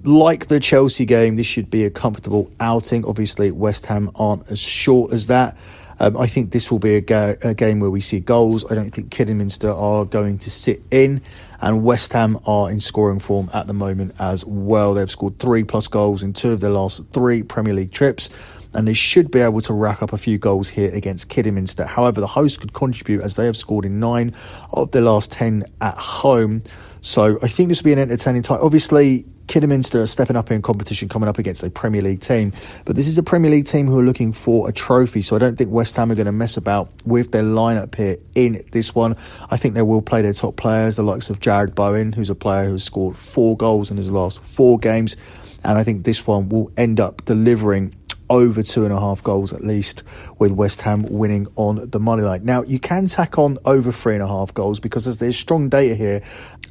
like 0.07 0.47
the 0.47 0.59
Chelsea 0.59 1.05
game, 1.05 1.35
this 1.35 1.47
should 1.47 1.69
be 1.69 1.85
a 1.85 1.89
comfortable 1.89 2.51
outing. 2.59 3.05
Obviously, 3.05 3.51
West 3.51 3.85
Ham 3.87 4.11
aren't 4.15 4.49
as 4.49 4.59
short 4.59 5.13
as 5.13 5.27
that. 5.27 5.57
Um, 5.99 6.17
I 6.17 6.27
think 6.27 6.51
this 6.51 6.69
will 6.69 6.79
be 6.79 6.95
a, 6.95 7.01
ga- 7.01 7.35
a, 7.41 7.53
game 7.53 7.79
where 7.79 7.89
we 7.89 8.01
see 8.01 8.19
goals. 8.19 8.69
I 8.69 8.75
don't 8.75 8.89
think 8.91 9.11
Kidderminster 9.11 9.71
are 9.71 10.03
going 10.03 10.39
to 10.39 10.51
sit 10.51 10.81
in, 10.91 11.21
and 11.61 11.83
West 11.83 12.11
Ham 12.13 12.37
are 12.45 12.69
in 12.69 12.81
scoring 12.81 13.19
form 13.19 13.49
at 13.53 13.67
the 13.67 13.73
moment 13.73 14.13
as 14.19 14.45
well. 14.45 14.93
They've 14.93 15.09
scored 15.09 15.39
three 15.39 15.63
plus 15.63 15.87
goals 15.87 16.21
in 16.21 16.33
two 16.33 16.51
of 16.51 16.59
their 16.59 16.71
last 16.71 17.01
three 17.13 17.43
Premier 17.43 17.73
League 17.73 17.93
trips, 17.93 18.29
and 18.73 18.85
they 18.85 18.93
should 18.93 19.31
be 19.31 19.39
able 19.39 19.61
to 19.61 19.73
rack 19.73 20.03
up 20.03 20.11
a 20.11 20.17
few 20.17 20.37
goals 20.37 20.67
here 20.67 20.93
against 20.93 21.29
Kidderminster. 21.29 21.85
However, 21.85 22.19
the 22.19 22.27
hosts 22.27 22.57
could 22.57 22.73
contribute 22.73 23.21
as 23.21 23.37
they 23.37 23.45
have 23.45 23.55
scored 23.55 23.85
in 23.85 23.99
nine 23.99 24.33
of 24.73 24.91
their 24.91 25.03
last 25.03 25.31
ten 25.31 25.63
at 25.79 25.95
home. 25.97 26.61
So 26.99 27.39
I 27.41 27.47
think 27.47 27.69
this 27.69 27.81
will 27.81 27.85
be 27.85 27.93
an 27.93 27.99
entertaining 27.99 28.41
tie. 28.41 28.57
Obviously, 28.57 29.25
Kidderminster 29.47 30.01
are 30.01 30.07
stepping 30.07 30.35
up 30.35 30.51
in 30.51 30.61
competition 30.61 31.09
coming 31.09 31.29
up 31.29 31.37
against 31.37 31.63
a 31.63 31.69
Premier 31.69 32.01
League 32.01 32.21
team. 32.21 32.51
But 32.85 32.95
this 32.95 33.07
is 33.07 33.17
a 33.17 33.23
Premier 33.23 33.51
League 33.51 33.65
team 33.65 33.87
who 33.87 33.99
are 33.99 34.03
looking 34.03 34.33
for 34.33 34.67
a 34.67 34.73
trophy. 34.73 35.21
So 35.21 35.35
I 35.35 35.39
don't 35.39 35.57
think 35.57 35.71
West 35.71 35.95
Ham 35.97 36.11
are 36.11 36.15
going 36.15 36.25
to 36.25 36.31
mess 36.31 36.57
about 36.57 36.89
with 37.05 37.31
their 37.31 37.43
lineup 37.43 37.95
here 37.95 38.17
in 38.35 38.63
this 38.71 38.95
one. 38.95 39.15
I 39.51 39.57
think 39.57 39.75
they 39.75 39.81
will 39.81 40.01
play 40.01 40.21
their 40.21 40.33
top 40.33 40.55
players, 40.55 40.95
the 40.95 41.03
likes 41.03 41.29
of 41.29 41.39
Jarrod 41.39 41.75
Bowen, 41.75 42.11
who's 42.11 42.29
a 42.29 42.35
player 42.35 42.65
who's 42.65 42.83
scored 42.83 43.15
four 43.17 43.55
goals 43.55 43.91
in 43.91 43.97
his 43.97 44.11
last 44.11 44.41
four 44.41 44.79
games. 44.79 45.15
And 45.63 45.77
I 45.77 45.83
think 45.83 46.05
this 46.05 46.27
one 46.27 46.49
will 46.49 46.71
end 46.77 46.99
up 46.99 47.25
delivering 47.25 47.93
over 48.29 48.63
two 48.63 48.83
and 48.83 48.93
a 48.93 48.99
half 48.99 49.23
goals 49.23 49.53
at 49.53 49.63
least, 49.63 50.03
with 50.39 50.51
West 50.51 50.81
Ham 50.81 51.03
winning 51.09 51.47
on 51.55 51.89
the 51.89 51.99
money 51.99 52.23
line. 52.23 52.43
Now, 52.45 52.63
you 52.63 52.79
can 52.79 53.07
tack 53.07 53.37
on 53.37 53.57
over 53.65 53.91
three 53.91 54.13
and 54.13 54.23
a 54.23 54.27
half 54.27 54.53
goals 54.53 54.79
because 54.79 55.05
there's 55.17 55.37
strong 55.37 55.69
data 55.69 55.95
here, 55.95 56.21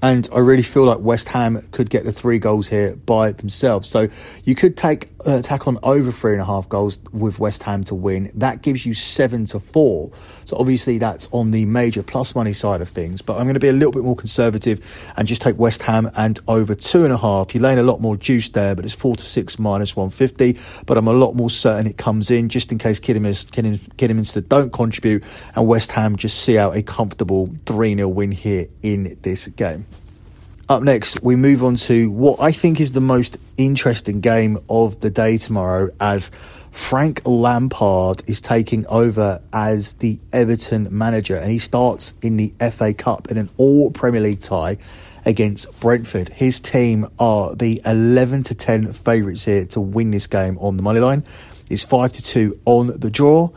and 0.03 0.29
I 0.35 0.41
really 0.41 0.63
feel 0.63 0.85
like 0.85 0.99
West 0.99 1.29
Ham 1.29 1.67
could 1.71 1.91
get 1.91 2.05
the 2.05 2.13
three 2.13 2.39
goals 2.39 2.69
here 2.69 2.97
by 2.97 3.33
themselves. 3.33 3.89
So 3.89 4.09
you 4.45 4.55
could 4.55 4.77
take 4.77 5.09
uh, 5.25 5.41
tack 5.43 5.67
on 5.67 5.79
over 5.83 6.13
three 6.13 6.33
and 6.33 6.43
a 6.43 6.45
half 6.45 6.69
goals 6.69 6.99
with 7.13 7.39
West 7.39 7.63
Ham 7.63 7.85
to 7.85 7.95
win. 7.95 8.31
That 8.35 8.63
gives 8.63 8.85
you 8.85 8.95
seven 8.95 9.47
to 9.47 9.61
four. 9.61 10.11
So 10.47 10.57
obviously 10.57 10.99
that's 10.99 11.29
on 11.33 11.51
the 11.51 11.65
major 11.65 12.03
plus 12.03 12.35
money 12.35 12.53
side 12.53 12.81
of 12.81 12.89
things. 12.89 13.23
But 13.23 13.37
I'm 13.37 13.45
going 13.45 13.55
to 13.55 13.61
be 13.61 13.69
a 13.69 13.73
little 13.73 13.93
bit 13.93 14.03
more 14.03 14.17
conservative 14.17 15.13
and 15.17 15.27
just 15.27 15.43
take 15.43 15.59
West 15.59 15.83
Ham 15.83 16.11
and 16.17 16.39
over 16.49 16.75
two 16.75 17.05
and 17.05 17.13
a 17.13 17.19
half. 17.19 17.55
You're 17.55 17.63
laying 17.63 17.79
a 17.79 17.83
lot 17.83 18.01
more 18.01 18.17
juice 18.17 18.49
there, 18.49 18.75
but 18.75 18.85
it's 18.85 18.95
four 18.95 19.17
to 19.17 19.25
six 19.25 19.59
minus 19.59 19.97
150. 19.97 20.59
But 20.87 20.99
I'm 20.99 21.09
a 21.09 21.13
lot 21.13 21.35
more 21.35 21.51
certain 21.51 21.87
it 21.87 21.97
comes 21.97 22.31
in 22.31 22.49
just 22.49 22.73
in 22.73 22.79
case 22.79 22.99
Kidderminster, 22.99 23.63
Kidderminster 23.97 24.41
don't 24.41 24.73
contribute 24.73 25.25
and 25.55 25.67
West 25.67 25.91
Ham 25.93 26.17
just 26.17 26.41
see 26.41 26.59
out 26.59 26.77
a 26.77 26.83
comfortable 26.83 27.51
3 27.67 27.97
0 27.97 28.09
win 28.09 28.33
here 28.33 28.67
in 28.83 29.17
this 29.23 29.47
game. 29.49 29.87
Up 30.67 30.83
next, 30.83 31.23
we 31.23 31.37
move 31.37 31.63
on 31.63 31.77
to 31.77 32.11
what 32.11 32.41
I 32.41 32.51
think 32.51 32.81
is 32.81 32.93
the 32.93 33.01
most 33.01 33.37
interesting 33.59 34.21
game 34.21 34.59
of 34.71 34.99
the 35.01 35.11
day 35.11 35.37
tomorrow 35.37 35.91
as 36.01 36.31
Frank 36.75 37.23
Lampard 37.25 38.25
is 38.27 38.41
taking 38.41 38.85
over 38.89 39.41
as 39.53 39.93
the 39.95 40.19
Everton 40.33 40.89
manager 40.91 41.37
and 41.37 41.51
he 41.51 41.61
starts 41.61 42.15
in 42.21 42.37
the 42.37 42.53
FA 42.73 42.93
Cup 42.93 43.31
in 43.31 43.39
an 43.39 43.49
all 43.59 43.93
Premier 43.93 44.21
League 44.21 44.41
tie 44.41 44.77
against 45.25 45.79
Brentford. 45.79 46.31
His 46.31 46.59
team 46.59 47.09
are 47.21 47.55
the 47.55 47.81
11 47.87 48.43
to 48.43 48.57
10 48.57 48.93
favourites 48.93 49.45
here 49.45 49.65
to 49.67 49.81
win 49.81 50.11
this 50.11 50.27
game 50.27 50.59
on 50.59 50.77
the 50.77 50.83
money 50.83 50.99
line. 50.99 51.23
It's 51.71 51.85
5 51.85 52.11
to 52.11 52.23
2 52.23 52.61
on 52.65 52.99
the 52.99 53.09
draw 53.09 53.51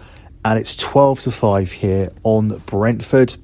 and 0.45 0.59
it's 0.59 0.75
12 0.75 1.21
to 1.21 1.31
5 1.31 1.71
here 1.71 2.11
on 2.21 2.49
Brentford. 2.67 3.35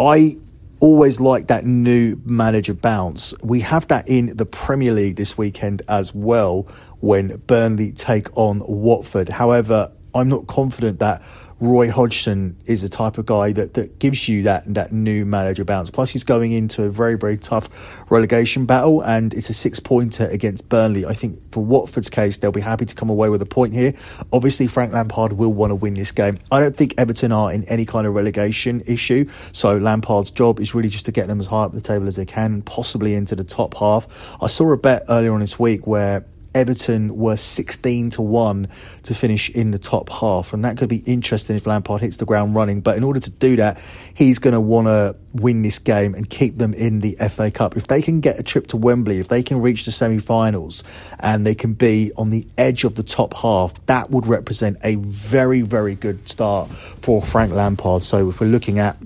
I 0.00 0.38
always 0.84 1.18
like 1.18 1.46
that 1.46 1.64
new 1.64 2.14
manager 2.26 2.74
bounce. 2.74 3.32
We 3.42 3.60
have 3.60 3.88
that 3.88 4.06
in 4.06 4.36
the 4.36 4.44
Premier 4.44 4.92
League 4.92 5.16
this 5.16 5.38
weekend 5.38 5.80
as 5.88 6.14
well 6.14 6.68
when 7.00 7.38
Burnley 7.46 7.90
take 7.90 8.28
on 8.36 8.62
Watford. 8.66 9.30
However, 9.30 9.90
I'm 10.14 10.28
not 10.28 10.46
confident 10.46 10.98
that 10.98 11.22
Roy 11.64 11.90
Hodgson 11.90 12.56
is 12.66 12.82
the 12.82 12.88
type 12.88 13.16
of 13.16 13.24
guy 13.26 13.52
that, 13.52 13.74
that 13.74 13.98
gives 13.98 14.28
you 14.28 14.42
that 14.42 14.62
that 14.74 14.92
new 14.92 15.24
manager 15.24 15.64
bounce. 15.64 15.90
Plus, 15.90 16.10
he's 16.10 16.24
going 16.24 16.52
into 16.52 16.82
a 16.82 16.90
very 16.90 17.16
very 17.16 17.38
tough 17.38 17.70
relegation 18.10 18.66
battle, 18.66 19.00
and 19.00 19.32
it's 19.32 19.48
a 19.48 19.54
six 19.54 19.80
pointer 19.80 20.26
against 20.26 20.68
Burnley. 20.68 21.06
I 21.06 21.14
think 21.14 21.40
for 21.52 21.64
Watford's 21.64 22.10
case, 22.10 22.36
they'll 22.36 22.52
be 22.52 22.60
happy 22.60 22.84
to 22.84 22.94
come 22.94 23.08
away 23.08 23.30
with 23.30 23.40
a 23.40 23.46
point 23.46 23.72
here. 23.72 23.94
Obviously, 24.32 24.66
Frank 24.66 24.92
Lampard 24.92 25.32
will 25.32 25.52
want 25.52 25.70
to 25.70 25.74
win 25.74 25.94
this 25.94 26.12
game. 26.12 26.38
I 26.52 26.60
don't 26.60 26.76
think 26.76 26.94
Everton 26.98 27.32
are 27.32 27.52
in 27.52 27.64
any 27.64 27.86
kind 27.86 28.06
of 28.06 28.14
relegation 28.14 28.82
issue, 28.86 29.28
so 29.52 29.78
Lampard's 29.78 30.30
job 30.30 30.60
is 30.60 30.74
really 30.74 30.90
just 30.90 31.06
to 31.06 31.12
get 31.12 31.28
them 31.28 31.40
as 31.40 31.46
high 31.46 31.64
up 31.64 31.72
the 31.72 31.80
table 31.80 32.06
as 32.06 32.16
they 32.16 32.26
can, 32.26 32.60
possibly 32.62 33.14
into 33.14 33.34
the 33.34 33.44
top 33.44 33.74
half. 33.76 34.36
I 34.42 34.48
saw 34.48 34.70
a 34.72 34.76
bet 34.76 35.04
earlier 35.08 35.32
on 35.32 35.40
this 35.40 35.58
week 35.58 35.86
where 35.86 36.26
Everton 36.54 37.16
were 37.16 37.36
16 37.36 38.10
to 38.10 38.22
1 38.22 38.68
to 39.04 39.14
finish 39.14 39.50
in 39.50 39.70
the 39.70 39.78
top 39.78 40.10
half. 40.10 40.52
And 40.52 40.64
that 40.64 40.76
could 40.76 40.88
be 40.88 40.98
interesting 40.98 41.56
if 41.56 41.66
Lampard 41.66 42.00
hits 42.00 42.16
the 42.18 42.24
ground 42.24 42.54
running. 42.54 42.80
But 42.80 42.96
in 42.96 43.04
order 43.04 43.20
to 43.20 43.30
do 43.30 43.56
that, 43.56 43.80
he's 44.14 44.38
going 44.38 44.54
to 44.54 44.60
want 44.60 44.86
to 44.86 45.16
win 45.34 45.62
this 45.62 45.78
game 45.78 46.14
and 46.14 46.28
keep 46.28 46.58
them 46.58 46.74
in 46.74 47.00
the 47.00 47.16
FA 47.28 47.50
Cup. 47.50 47.76
If 47.76 47.88
they 47.88 48.00
can 48.00 48.20
get 48.20 48.38
a 48.38 48.42
trip 48.42 48.68
to 48.68 48.76
Wembley, 48.76 49.18
if 49.18 49.28
they 49.28 49.42
can 49.42 49.60
reach 49.60 49.84
the 49.84 49.92
semi 49.92 50.18
finals 50.18 50.84
and 51.20 51.46
they 51.46 51.54
can 51.54 51.74
be 51.74 52.12
on 52.16 52.30
the 52.30 52.46
edge 52.56 52.84
of 52.84 52.94
the 52.94 53.02
top 53.02 53.34
half, 53.34 53.84
that 53.86 54.10
would 54.10 54.26
represent 54.26 54.78
a 54.84 54.94
very, 54.96 55.62
very 55.62 55.94
good 55.94 56.28
start 56.28 56.70
for 56.70 57.20
Frank 57.20 57.52
Lampard. 57.52 58.02
So 58.02 58.30
if 58.30 58.40
we're 58.40 58.46
looking 58.46 58.78
at 58.78 58.96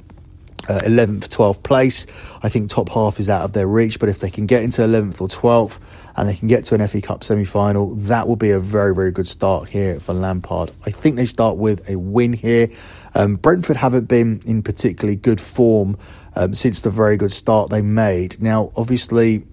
uh, 0.69 0.81
11th, 0.85 1.29
12th 1.29 1.63
place. 1.63 2.07
I 2.43 2.49
think 2.49 2.71
top 2.71 2.91
half 2.91 3.19
is 3.19 3.29
out 3.29 3.43
of 3.43 3.53
their 3.53 3.67
reach, 3.67 3.99
but 3.99 4.09
if 4.09 4.21
they 4.21 4.31
can 4.31 4.47
get 4.47 4.63
into 4.63 4.83
11th 4.83 5.21
or 5.21 5.29
12th 5.29 5.79
and 6.17 6.29
they 6.29 6.35
can 6.35 6.49
get 6.49 6.65
to 6.67 6.75
an 6.75 6.87
FA 6.87 7.01
Cup 7.01 7.25
semi 7.25 7.45
final, 7.45 7.95
that 7.95 8.29
will 8.29 8.37
be 8.37 8.51
a 8.51 8.61
very, 8.61 8.95
very 8.95 9.11
good 9.11 9.27
start 9.27 9.69
here 9.69 9.99
for 10.01 10.13
Lampard. 10.13 10.71
I 10.85 10.91
think 10.91 11.17
they 11.17 11.27
start 11.27 11.57
with 11.57 11.89
a 11.89 11.97
win 11.97 12.33
here. 12.33 12.69
Um, 13.15 13.37
Brentford 13.37 13.77
haven't 13.77 14.07
been 14.07 14.41
in 14.47 14.63
particularly 14.63 15.17
good 15.17 15.41
form 15.41 15.99
um, 16.37 16.55
since 16.55 16.83
the 16.83 16.91
very 16.91 17.17
good 17.17 17.33
start 17.33 17.71
they 17.71 17.83
made. 17.83 18.41
Now, 18.41 18.71
obviously, 18.77 19.45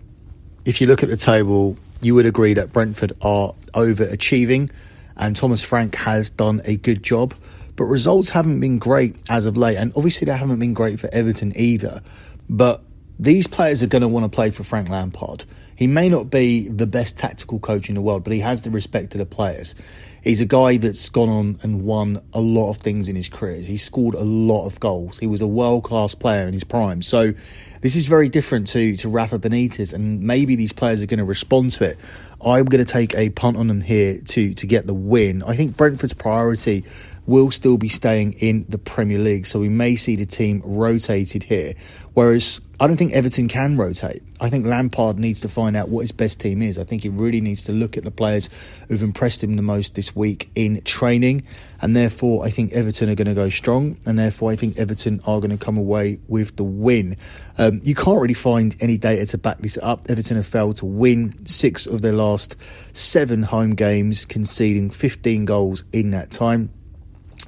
if 0.66 0.82
you 0.82 0.88
look 0.88 1.04
at 1.04 1.10
the 1.10 1.18
table, 1.18 1.78
you 2.02 2.16
would 2.16 2.26
agree 2.26 2.54
that 2.56 2.72
Brentford 2.72 3.14
are 3.22 3.54
overachieving 3.74 4.72
and 5.18 5.36
Thomas 5.36 5.64
Frank 5.64 5.96
has 5.96 6.30
done 6.30 6.62
a 6.66 6.76
good 6.78 7.02
job 7.04 7.34
but 7.76 7.86
results 7.86 8.30
haven't 8.30 8.60
been 8.60 8.80
great 8.80 9.16
as 9.30 9.46
of 9.46 9.58
late, 9.58 9.78
and 9.78 9.92
obviously 9.96 10.26
they 10.26 10.38
haven't 10.38 10.60
been 10.60 10.74
great 10.74 11.00
for 11.00 11.10
Everton 11.14 11.54
either. 11.56 12.02
But 12.50 12.84
these 13.20 13.48
players 13.48 13.82
are 13.82 13.88
going 13.88 14.02
to 14.02 14.08
want 14.08 14.26
to 14.26 14.30
play 14.30 14.52
for 14.52 14.64
Frank 14.64 14.90
Lampard. 14.90 15.46
He 15.76 15.88
may 15.88 16.10
not 16.10 16.30
be 16.30 16.70
the 16.70 16.88
best 16.88 17.18
tactical 17.18 17.60
coach 17.60 17.90
in 17.90 17.96
the 17.96 18.02
world, 18.02 18.24
but 18.24 18.34
he 18.34 18.40
has 18.40 18.62
the 18.62 18.70
respect 18.70 19.14
of 19.16 19.20
the 19.20 19.26
players. 19.26 19.76
He's 20.24 20.42
a 20.42 20.46
guy 20.46 20.78
that's 20.78 21.10
gone 21.10 21.30
on 21.30 21.60
and 21.62 21.84
won 21.84 22.20
a 22.34 22.42
lot 22.42 22.72
of 22.72 22.78
things 22.78 23.08
in 23.08 23.16
his 23.16 23.30
career. 23.30 23.58
He 23.58 23.78
scored 23.78 24.16
a 24.16 24.24
lot 24.24 24.66
of 24.66 24.80
goals. 24.80 25.20
He 25.20 25.28
was 25.28 25.42
a 25.42 25.48
world 25.48 25.84
class 25.84 26.16
player 26.16 26.48
in 26.48 26.54
his 26.54 26.64
prime. 26.64 27.04
So 27.04 27.34
this 27.82 27.96
is 27.96 28.08
very 28.08 28.28
different 28.28 28.68
to, 28.68 28.96
to 28.98 29.10
Rafa 29.10 29.38
Benitez, 29.38 29.94
and 29.94 30.22
maybe 30.22 30.56
these 30.56 30.74
players 30.74 31.04
are 31.04 31.06
going 31.06 31.20
to 31.20 31.26
respond 31.26 31.72
to 31.72 31.84
it. 31.84 31.98
I'm 32.44 32.66
going 32.66 32.84
to 32.84 32.92
take 32.92 33.14
a 33.16 33.30
punt 33.30 33.58
on 33.58 33.68
them 33.68 33.82
here 33.82 34.20
to, 34.20 34.54
to 34.56 34.66
get 34.66 34.88
the 34.88 34.96
win. 34.96 35.44
I 35.44 35.56
think 35.56 35.78
Brentford's 35.78 36.14
priority 36.14 36.86
will 37.28 37.52
still 37.52 37.78
be 37.78 37.90
staying 37.90 38.34
in 38.34 38.66
the 38.70 38.78
Premier 38.78 39.20
League. 39.20 39.46
So 39.46 39.60
we 39.60 39.70
may 39.70 39.96
see 39.96 40.16
the 40.16 40.26
team 40.26 40.62
rotated 40.64 41.44
here. 41.44 41.74
Whereas 42.14 42.62
I 42.80 42.88
don't 42.88 42.98
think 42.98 43.14
Everton 43.14 43.48
can 43.48 43.78
rotate. 43.78 44.22
I 44.42 44.50
think 44.50 44.66
Lampard 44.66 45.18
needs 45.18 45.40
to 45.42 45.50
find 45.50 45.78
out 45.78 45.88
what 45.88 46.02
his 46.02 46.12
best 46.12 46.42
team 46.42 46.62
is. 46.62 46.78
I 46.78 46.84
think 46.84 47.04
he 47.04 47.10
really 47.10 47.40
needs 47.40 47.64
to 47.64 47.72
look 47.72 47.96
at 47.96 48.04
the 48.04 48.12
players 48.12 48.50
who've 48.88 49.02
impressed 49.02 49.42
him 49.42 49.56
the 49.56 49.62
most 49.62 49.96
this 49.96 50.14
week 50.14 50.50
in 50.56 50.82
training. 50.84 51.44
And 51.82 51.96
therefore, 51.96 52.46
I 52.46 52.50
think 52.50 52.74
Everton 52.74 53.10
are 53.10 53.16
going 53.16 53.28
to 53.28 53.34
go 53.34 53.50
strong. 53.50 53.98
And 54.06 54.20
therefore, 54.20 54.52
I 54.52 54.58
think 54.58 54.78
Everton 54.78 55.22
are 55.26 55.40
going 55.40 55.58
to 55.58 55.58
come 55.58 55.78
away 55.78 56.20
with 56.28 56.58
the 56.58 56.66
win. 56.66 57.16
Um, 57.58 57.80
you 57.84 57.96
can't 57.96 58.20
really 58.20 58.34
find 58.34 58.76
any 58.82 58.98
data 58.98 59.26
to 59.28 59.38
back 59.38 59.60
this 59.60 59.78
up. 59.82 60.06
Everton 60.10 60.36
have 60.36 60.48
failed 60.48 60.78
to 60.78 60.86
win 60.86 61.34
six 61.48 61.86
of 61.86 62.02
their 62.02 62.14
last 62.14 62.58
seven 62.94 63.42
home 63.42 63.74
games, 63.74 64.26
conceding 64.26 64.90
15 64.90 65.46
goals 65.46 65.86
in 65.94 66.12
that 66.12 66.32
time 66.32 66.70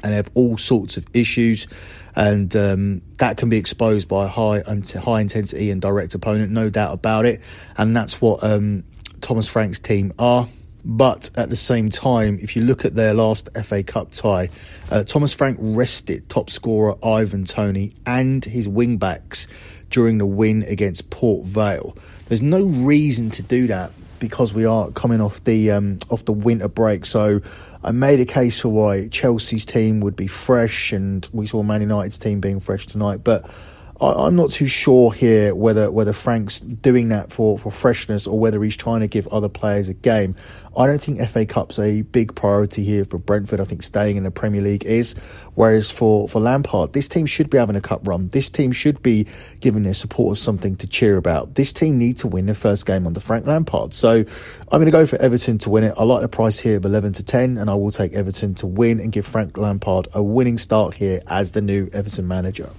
and 0.04 0.14
have 0.14 0.30
all 0.34 0.58
sorts 0.58 0.98
of 0.98 1.06
issues. 1.14 1.68
And 2.16 2.56
um, 2.56 3.02
that 3.20 3.38
can 3.38 3.50
be 3.50 3.58
exposed 3.58 4.08
by 4.08 4.26
a 4.26 4.28
high, 4.28 4.64
high 5.00 5.22
intensity 5.22 5.70
and 5.70 5.82
direct 5.82 6.16
opponent, 6.16 6.52
no 6.52 6.70
doubt 6.70 6.94
about 6.94 7.26
it. 7.26 7.42
And 7.78 7.96
that's 7.96 8.20
what 8.20 8.44
um, 8.44 8.84
Thomas 9.22 9.48
Frank's 9.48 9.80
team 9.80 10.14
are. 10.18 10.48
But 10.84 11.30
at 11.36 11.50
the 11.50 11.58
same 11.58 11.90
time, 11.90 12.40
if 12.42 12.56
you 12.56 12.62
look 12.62 12.86
at 12.86 12.96
their 12.96 13.14
last 13.14 13.50
FA 13.62 13.84
Cup 13.84 14.12
tie, 14.12 14.50
uh, 14.90 15.04
Thomas 15.04 15.34
Frank 15.34 15.58
rested 15.60 16.30
top 16.30 16.50
scorer 16.50 16.96
Ivan 17.04 17.44
Toney 17.44 17.92
and 18.06 18.44
his 18.44 18.70
wing 18.70 18.98
backs 18.98 19.50
during 19.90 20.18
the 20.18 20.26
win 20.26 20.64
against 20.64 21.10
Port 21.10 21.46
Vale. 21.46 21.96
There's 22.28 22.42
no 22.42 22.66
reason 22.66 23.30
to 23.32 23.44
do 23.44 23.68
that 23.68 23.92
because 24.20 24.54
we 24.54 24.66
are 24.66 24.92
coming 24.92 25.22
off 25.22 25.44
the 25.44 25.72
um, 25.72 26.00
off 26.10 26.26
the 26.26 26.34
winter 26.34 26.68
break. 26.68 27.06
So 27.06 27.42
I 27.84 27.92
made 27.92 28.20
a 28.20 28.26
case 28.26 28.60
for 28.60 28.70
why 28.70 29.08
Chelsea's 29.10 29.66
team 29.66 30.00
would 30.02 30.16
be 30.16 30.28
fresh, 30.28 30.92
and 30.92 31.28
we 31.34 31.46
saw 31.46 31.64
Man 31.64 31.82
United's 31.82 32.18
team 32.18 32.40
being 32.40 32.60
fresh 32.60 32.86
tonight. 32.86 33.24
But 33.24 33.50
I, 34.00 34.28
am 34.28 34.36
not 34.36 34.52
too 34.52 34.68
sure 34.68 35.12
here 35.12 35.56
whether 35.56 35.92
whether 35.92 36.14
Frank's 36.14 36.60
doing 36.60 37.10
that 37.10 37.32
for, 37.32 37.58
for 37.58 37.72
freshness 37.72 38.28
or 38.28 38.38
whether 38.40 38.62
he's 38.64 38.76
trying 38.76 39.02
to 39.02 39.08
give 39.08 39.28
other 39.28 39.50
players 39.50 39.90
a 39.90 39.94
game. 39.94 40.36
I 40.78 40.86
don't 40.86 41.02
think 41.02 41.26
FA 41.28 41.46
Cup's 41.46 41.80
a 41.80 42.04
big 42.04 42.36
priority 42.36 42.84
here 42.84 43.04
for 43.04 43.18
Brentford. 43.18 43.60
I 43.60 43.64
think 43.64 43.82
staying 43.82 44.18
in 44.18 44.24
the 44.24 44.32
Premier 44.32 44.62
League 44.62 44.86
is. 44.86 45.16
Whereas 45.56 45.90
for, 45.90 46.28
for 46.28 46.40
Lampard, 46.40 46.94
this 46.94 47.08
team 47.08 47.26
should 47.26 47.50
be 47.50 47.58
having 47.58 47.76
a 47.76 47.82
cup 47.82 48.08
run. 48.08 48.30
This 48.30 48.50
team 48.50 48.72
should 48.72 49.02
be 49.02 49.26
giving 49.60 49.82
their 49.82 49.96
supporters 49.96 50.40
something 50.40 50.76
to 50.78 50.88
cheer 50.88 51.18
about. 51.18 51.56
This 51.56 51.74
team 51.74 51.98
need 51.98 52.18
to 52.18 52.28
win 52.28 52.46
their 52.46 52.56
first 52.56 52.86
game 52.86 53.08
under 53.08 53.20
Frank 53.20 53.48
Lampard. 53.48 53.96
So 53.96 54.12
I'm 54.12 54.26
going 54.70 54.86
to 54.86 54.92
go 54.92 55.08
for 55.08 55.20
Everton 55.20 55.58
to 55.60 55.72
win 55.72 55.84
it. 55.84 55.96
I 55.98 56.04
like 56.04 56.22
the 56.22 56.28
price 56.28 56.60
here 56.60 56.78
of 56.78 56.86
11 56.86 57.14
to 57.14 57.24
10, 57.24 57.58
and 57.58 57.70
I 57.70 57.74
will 57.74 57.92
take 57.92 58.14
Everton 58.14 58.54
to 58.56 58.68
win 58.68 59.00
and 59.00 59.12
give 59.12 59.26
Frank 59.26 59.58
Lampard 59.58 60.08
a 60.14 60.22
winning 60.22 60.60
start 60.60 60.94
here 60.94 61.22
as 61.26 61.52
the 61.52 61.62
new 61.62 61.90
Everton 61.92 62.28
manager. 62.28 62.70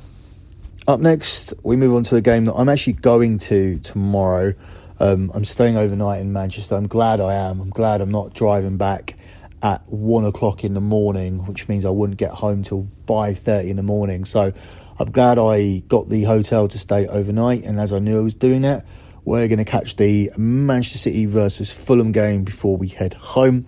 Up 0.88 1.00
next, 1.00 1.52
we 1.62 1.76
move 1.76 1.94
on 1.94 2.02
to 2.04 2.16
a 2.16 2.22
game 2.22 2.46
that 2.46 2.54
I'm 2.54 2.70
actually 2.70 2.94
going 2.94 3.36
to 3.40 3.78
tomorrow. 3.80 4.54
Um, 4.98 5.30
I'm 5.34 5.44
staying 5.44 5.76
overnight 5.76 6.22
in 6.22 6.32
Manchester. 6.32 6.76
I'm 6.76 6.86
glad 6.86 7.20
I 7.20 7.34
am. 7.34 7.60
I'm 7.60 7.68
glad 7.68 8.00
I'm 8.00 8.10
not 8.10 8.32
driving 8.32 8.78
back 8.78 9.14
at 9.62 9.86
one 9.86 10.24
o'clock 10.24 10.64
in 10.64 10.72
the 10.72 10.80
morning, 10.80 11.44
which 11.44 11.68
means 11.68 11.84
I 11.84 11.90
wouldn't 11.90 12.18
get 12.18 12.30
home 12.30 12.62
till 12.62 12.88
five 13.06 13.40
thirty 13.40 13.68
in 13.68 13.76
the 13.76 13.82
morning. 13.82 14.24
So 14.24 14.50
I'm 14.98 15.10
glad 15.10 15.38
I 15.38 15.80
got 15.88 16.08
the 16.08 16.22
hotel 16.22 16.68
to 16.68 16.78
stay 16.78 17.06
overnight. 17.06 17.64
And 17.64 17.78
as 17.78 17.92
I 17.92 17.98
knew 17.98 18.16
I 18.16 18.22
was 18.22 18.34
doing 18.34 18.62
that, 18.62 18.86
we're 19.26 19.46
going 19.46 19.58
to 19.58 19.66
catch 19.66 19.96
the 19.96 20.30
Manchester 20.38 20.96
City 20.96 21.26
versus 21.26 21.70
Fulham 21.70 22.12
game 22.12 22.44
before 22.44 22.78
we 22.78 22.88
head 22.88 23.12
home. 23.12 23.66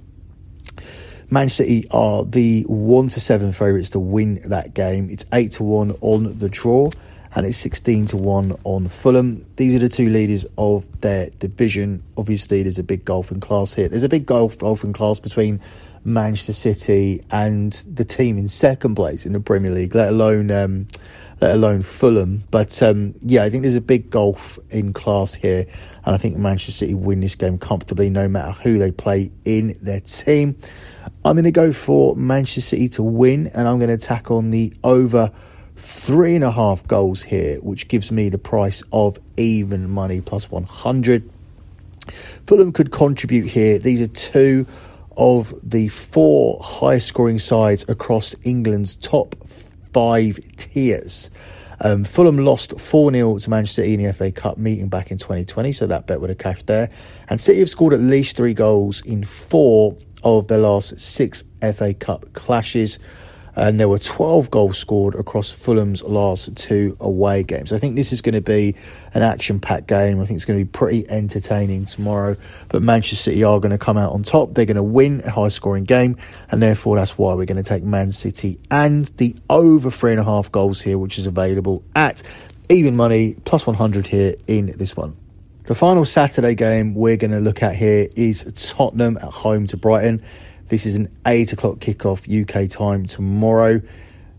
Man 1.29 1.51
City 1.51 1.87
are 1.91 2.25
the 2.25 2.63
one 2.63 3.09
to 3.09 3.21
seven 3.21 3.53
favourites 3.53 3.91
to 3.91 4.01
win 4.01 4.41
that 4.47 4.73
game. 4.73 5.11
It's 5.11 5.27
eight 5.35 5.53
to 5.53 5.65
one 5.65 5.97
on 6.01 6.39
the 6.39 6.49
draw, 6.49 6.91
and 7.35 7.47
it's 7.47 7.59
sixteen 7.59 8.07
to 8.07 8.17
one 8.17 8.57
on 8.65 8.89
Fulham. 8.89 9.47
These 9.57 9.77
are 9.77 9.79
the 9.79 9.89
two 9.89 10.09
leaders 10.09 10.47
of 10.59 10.85
their 11.01 11.31
division. 11.39 12.03
Obviously, 12.17 12.63
there's 12.63 12.79
a 12.79 12.85
big 12.85 13.05
golfing 13.05 13.41
class 13.41 13.75
here. 13.75 13.89
There's 13.89 14.03
a 14.03 14.09
big 14.09 14.27
golf 14.27 14.59
golfing 14.59 14.93
class 14.93 15.21
between 15.21 15.61
Manchester 16.05 16.55
City 16.55 17.23
and 17.31 17.73
the 17.93 18.05
team 18.05 18.39
in 18.39 18.49
second 18.49 18.95
place 18.95 19.27
in 19.27 19.33
the 19.33 19.41
Premier 19.41 19.71
League, 19.71 19.95
let 19.95 20.09
alone 20.09 20.51
um, 20.51 20.89
let 21.41 21.55
alone 21.55 21.83
Fulham. 21.83 22.43
But 22.51 22.83
um, 22.83 23.15
yeah, 23.21 23.45
I 23.45 23.51
think 23.51 23.63
there's 23.63 23.75
a 23.77 23.81
big 23.81 24.11
golf 24.11 24.59
in 24.71 24.93
class 24.93 25.35
here, 25.35 25.67
and 26.05 26.15
I 26.15 26.19
think 26.19 26.37
Manchester 26.37 26.73
City 26.73 26.95
win 26.95 27.21
this 27.21 27.35
game 27.35 27.59
comfortably, 27.59 28.11
no 28.11 28.29
matter 28.29 28.53
who 28.53 28.79
they 28.79 28.91
play 28.91 29.31
in 29.45 29.79
their 29.81 30.01
team. 30.01 30.57
I'm 31.25 31.35
going 31.35 31.45
to 31.45 31.51
go 31.51 31.73
for 31.73 32.17
Manchester 32.17 32.63
City 32.63 32.89
to 32.91 33.03
win, 33.03 33.49
and 33.49 33.69
I'm 33.69 33.79
going 33.79 33.97
to 33.97 34.03
tack 34.03 34.31
on 34.31 34.51
the 34.51 34.73
over 34.83 35.31
three 35.81 36.35
and 36.35 36.45
a 36.45 36.51
half 36.51 36.87
goals 36.87 37.23
here, 37.23 37.57
which 37.61 37.89
gives 37.89 38.13
me 38.13 38.29
the 38.29 38.39
price 38.39 38.83
of 38.93 39.19
even 39.37 39.91
money 39.91 40.21
plus 40.21 40.51
100. 40.51 41.29
Fulham 42.47 42.73
could 42.73 42.93
contribute 42.93 43.47
here. 43.47 43.79
These 43.79 44.01
are 44.01 44.07
two 44.09 44.67
of 45.17 45.55
the 45.69 45.89
four 45.89 46.59
highest 46.63 47.09
scoring 47.09 47.39
sides 47.39 47.85
across 47.89 48.35
England's 48.43 48.95
top 48.97 49.35
five 49.93 50.39
tiers. 50.57 51.31
Um, 51.83 52.05
Fulham 52.05 52.39
lost 52.39 52.79
4 52.79 53.11
0 53.11 53.39
to 53.39 53.51
Manchester 53.51 53.83
City 53.83 53.95
in 53.95 54.03
the 54.03 54.13
FA 54.13 54.31
Cup 54.31 54.59
meeting 54.59 54.89
back 54.89 55.11
in 55.11 55.17
2020, 55.17 55.73
so 55.73 55.87
that 55.87 56.07
bet 56.07 56.21
would 56.21 56.29
have 56.29 56.39
cashed 56.39 56.67
there. 56.67 56.91
And 57.29 57.41
City 57.41 57.61
have 57.61 57.71
scored 57.71 57.95
at 57.95 58.01
least 58.01 58.37
three 58.37 58.53
goals 58.53 59.01
in 59.03 59.25
four 59.25 59.97
of 60.23 60.49
their 60.49 60.59
last 60.59 61.01
six 61.01 61.43
FA 61.75 61.95
Cup 61.95 62.31
clashes 62.35 62.99
and 63.57 63.81
there 63.81 63.89
were 63.89 63.99
12 63.99 64.51
goals 64.51 64.79
scored 64.79 65.15
across 65.15 65.51
Fulham's 65.51 66.03
last 66.03 66.57
two 66.57 66.97
away 67.01 67.43
games. 67.43 67.73
I 67.73 67.79
think 67.79 67.97
this 67.97 68.13
is 68.13 68.23
going 68.23 68.35
to 68.35 68.41
be 68.41 68.75
an 69.15 69.23
action 69.23 69.61
packed 69.61 69.87
game. 69.87 70.21
I 70.21 70.25
think 70.25 70.37
it's 70.37 70.45
going 70.45 70.59
to 70.59 70.65
be 70.65 70.71
pretty 70.71 71.09
entertaining 71.11 71.85
tomorrow. 71.87 72.37
But 72.69 72.83
Manchester 72.83 73.17
City 73.17 73.45
are 73.45 73.61
going 73.61 73.73
to 73.73 73.79
come 73.79 73.97
out 73.97 74.13
on 74.13 74.23
top. 74.23 74.55
They're 74.55 74.65
going 74.65 74.77
to 74.77 74.83
win 74.83 75.23
a 75.25 75.31
high 75.31 75.49
scoring 75.49 75.85
game, 75.85 76.17
and 76.51 76.63
therefore 76.63 76.97
that's 76.97 77.19
why 77.19 77.35
we're 77.35 77.47
going 77.47 77.63
to 77.63 77.69
take 77.69 77.83
Man 77.83 78.13
City 78.13 78.59
and 78.71 79.07
the 79.17 79.37
over 79.49 79.91
three 79.91 80.13
and 80.13 80.21
a 80.21 80.25
half 80.25 80.51
goals 80.53 80.81
here, 80.81 80.99
which 80.99 81.19
is 81.19 81.27
available 81.27 81.83
at 81.95 82.23
even 82.69 82.97
money 82.97 83.35
plus 83.45 83.67
100 83.67 84.07
here 84.07 84.35
in 84.47 84.67
this 84.77 84.97
one. 84.97 85.17
The 85.65 85.75
final 85.75 86.05
Saturday 86.05 86.55
game 86.55 86.95
we're 86.95 87.17
going 87.17 87.31
to 87.31 87.39
look 87.39 87.63
at 87.63 87.77
here 87.77 88.09
is 88.17 88.43
Tottenham 88.75 89.17
at 89.19 89.23
home 89.23 89.67
to 89.69 89.77
Brighton. 89.77 90.23
This 90.71 90.87
is 90.87 90.95
an 90.95 91.09
8 91.27 91.53
o'clock 91.53 91.79
kickoff 91.81 92.31
UK 92.31 92.71
time 92.71 93.05
tomorrow. 93.05 93.83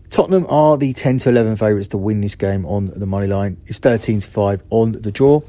Tottenham 0.08 0.46
are 0.48 0.78
the 0.78 0.94
10 0.94 1.18
to 1.18 1.28
11 1.28 1.56
favourites 1.56 1.88
to 1.88 1.98
win 1.98 2.22
this 2.22 2.36
game 2.36 2.64
on 2.64 2.86
the 2.86 3.04
money 3.04 3.26
line. 3.26 3.58
It's 3.66 3.78
13 3.78 4.20
to 4.20 4.28
5 4.28 4.62
on 4.70 4.92
the 4.92 5.12
draw, 5.12 5.42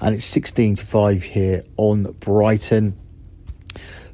and 0.00 0.14
it's 0.14 0.24
16 0.24 0.76
to 0.76 0.86
5 0.86 1.24
here 1.24 1.64
on 1.76 2.12
Brighton. 2.20 2.96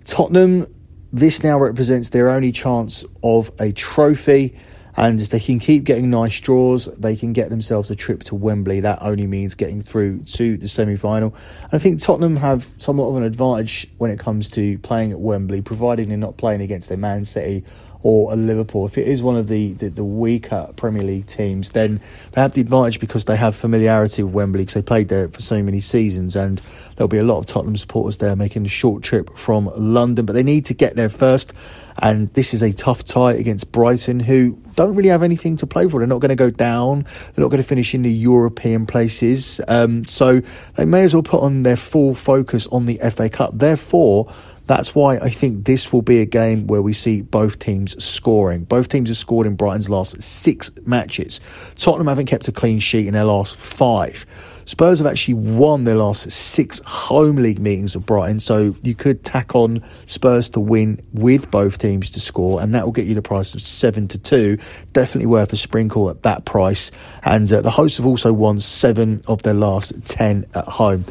Tottenham, 0.04 0.66
this 1.12 1.44
now 1.44 1.58
represents 1.58 2.08
their 2.08 2.30
only 2.30 2.50
chance 2.50 3.04
of 3.22 3.50
a 3.60 3.72
trophy. 3.72 4.58
And 4.96 5.20
if 5.20 5.28
they 5.28 5.40
can 5.40 5.58
keep 5.58 5.84
getting 5.84 6.10
nice 6.10 6.40
draws, 6.40 6.86
they 6.86 7.16
can 7.16 7.32
get 7.32 7.50
themselves 7.50 7.90
a 7.90 7.96
trip 7.96 8.24
to 8.24 8.34
Wembley. 8.34 8.80
That 8.80 8.98
only 9.02 9.26
means 9.26 9.54
getting 9.54 9.82
through 9.82 10.20
to 10.20 10.56
the 10.56 10.68
semi 10.68 10.96
final. 10.96 11.34
And 11.64 11.74
I 11.74 11.78
think 11.78 12.00
Tottenham 12.00 12.36
have 12.36 12.66
somewhat 12.78 13.08
of 13.08 13.16
an 13.16 13.22
advantage 13.22 13.88
when 13.98 14.10
it 14.10 14.18
comes 14.18 14.48
to 14.50 14.78
playing 14.78 15.12
at 15.12 15.20
Wembley, 15.20 15.60
providing 15.60 16.08
they're 16.08 16.18
not 16.18 16.38
playing 16.38 16.62
against 16.62 16.90
a 16.90 16.96
Man 16.96 17.24
City 17.24 17.64
or 18.02 18.32
a 18.32 18.36
Liverpool. 18.36 18.86
If 18.86 18.98
it 18.98 19.08
is 19.08 19.20
one 19.20 19.36
of 19.36 19.48
the, 19.48 19.72
the, 19.72 19.88
the, 19.88 20.04
weaker 20.04 20.70
Premier 20.76 21.02
League 21.02 21.26
teams, 21.26 21.70
then 21.70 22.00
they 22.30 22.40
have 22.40 22.52
the 22.52 22.60
advantage 22.60 23.00
because 23.00 23.24
they 23.24 23.34
have 23.36 23.56
familiarity 23.56 24.22
with 24.22 24.32
Wembley 24.32 24.62
because 24.62 24.74
they 24.74 24.82
played 24.82 25.08
there 25.08 25.28
for 25.28 25.42
so 25.42 25.60
many 25.60 25.80
seasons, 25.80 26.36
and 26.36 26.62
there'll 26.94 27.08
be 27.08 27.18
a 27.18 27.24
lot 27.24 27.38
of 27.38 27.46
Tottenham 27.46 27.76
supporters 27.76 28.18
there 28.18 28.36
making 28.36 28.64
a 28.64 28.68
short 28.68 29.02
trip 29.02 29.36
from 29.36 29.68
London. 29.76 30.24
But 30.24 30.34
they 30.34 30.44
need 30.44 30.66
to 30.66 30.74
get 30.74 30.94
there 30.94 31.08
first, 31.08 31.52
and 31.98 32.32
this 32.34 32.54
is 32.54 32.62
a 32.62 32.72
tough 32.72 33.04
tie 33.04 33.32
against 33.32 33.72
Brighton, 33.72 34.20
who 34.20 34.58
don't 34.74 34.94
really 34.94 35.08
have 35.08 35.22
anything 35.22 35.56
to 35.58 35.66
play 35.66 35.88
for. 35.88 35.98
They're 36.00 36.06
not 36.06 36.20
going 36.20 36.30
to 36.30 36.36
go 36.36 36.50
down. 36.50 37.02
They're 37.02 37.42
not 37.42 37.50
going 37.50 37.62
to 37.62 37.68
finish 37.68 37.94
in 37.94 38.02
the 38.02 38.12
European 38.12 38.86
places. 38.86 39.60
Um, 39.68 40.04
so 40.04 40.40
they 40.74 40.84
may 40.84 41.02
as 41.02 41.14
well 41.14 41.22
put 41.22 41.42
on 41.42 41.62
their 41.62 41.76
full 41.76 42.14
focus 42.14 42.66
on 42.68 42.86
the 42.86 42.98
FA 43.10 43.28
Cup. 43.28 43.52
Therefore, 43.54 44.32
that's 44.66 44.94
why 44.94 45.16
I 45.18 45.30
think 45.30 45.64
this 45.64 45.92
will 45.92 46.02
be 46.02 46.20
a 46.20 46.26
game 46.26 46.66
where 46.66 46.82
we 46.82 46.92
see 46.92 47.22
both 47.22 47.58
teams 47.58 48.02
scoring. 48.04 48.64
Both 48.64 48.88
teams 48.88 49.08
have 49.10 49.16
scored 49.16 49.46
in 49.46 49.54
Brighton's 49.54 49.88
last 49.88 50.20
six 50.20 50.70
matches. 50.84 51.40
Tottenham 51.76 52.08
haven't 52.08 52.26
kept 52.26 52.48
a 52.48 52.52
clean 52.52 52.80
sheet 52.80 53.06
in 53.06 53.14
their 53.14 53.24
last 53.24 53.56
five. 53.56 54.26
Spurs 54.66 54.98
have 54.98 55.06
actually 55.06 55.34
won 55.34 55.84
their 55.84 55.94
last 55.94 56.28
six 56.28 56.80
home 56.84 57.36
league 57.36 57.60
meetings 57.60 57.96
with 57.96 58.04
Brighton, 58.04 58.40
so 58.40 58.74
you 58.82 58.96
could 58.96 59.24
tack 59.24 59.54
on 59.54 59.80
Spurs 60.06 60.50
to 60.50 60.60
win 60.60 61.00
with 61.12 61.50
both 61.52 61.78
teams 61.78 62.10
to 62.10 62.20
score, 62.20 62.60
and 62.60 62.74
that 62.74 62.84
will 62.84 62.92
get 62.92 63.06
you 63.06 63.14
the 63.14 63.22
price 63.22 63.54
of 63.54 63.62
seven 63.62 64.08
to 64.08 64.18
two. 64.18 64.58
Definitely 64.92 65.26
worth 65.26 65.52
a 65.52 65.56
sprinkle 65.56 66.10
at 66.10 66.24
that 66.24 66.44
price. 66.44 66.90
And 67.22 67.50
uh, 67.52 67.60
the 67.60 67.70
hosts 67.70 67.98
have 67.98 68.06
also 68.06 68.32
won 68.32 68.58
seven 68.58 69.20
of 69.28 69.42
their 69.42 69.54
last 69.54 70.04
ten 70.04 70.44
at 70.54 70.64
home. 70.64 71.04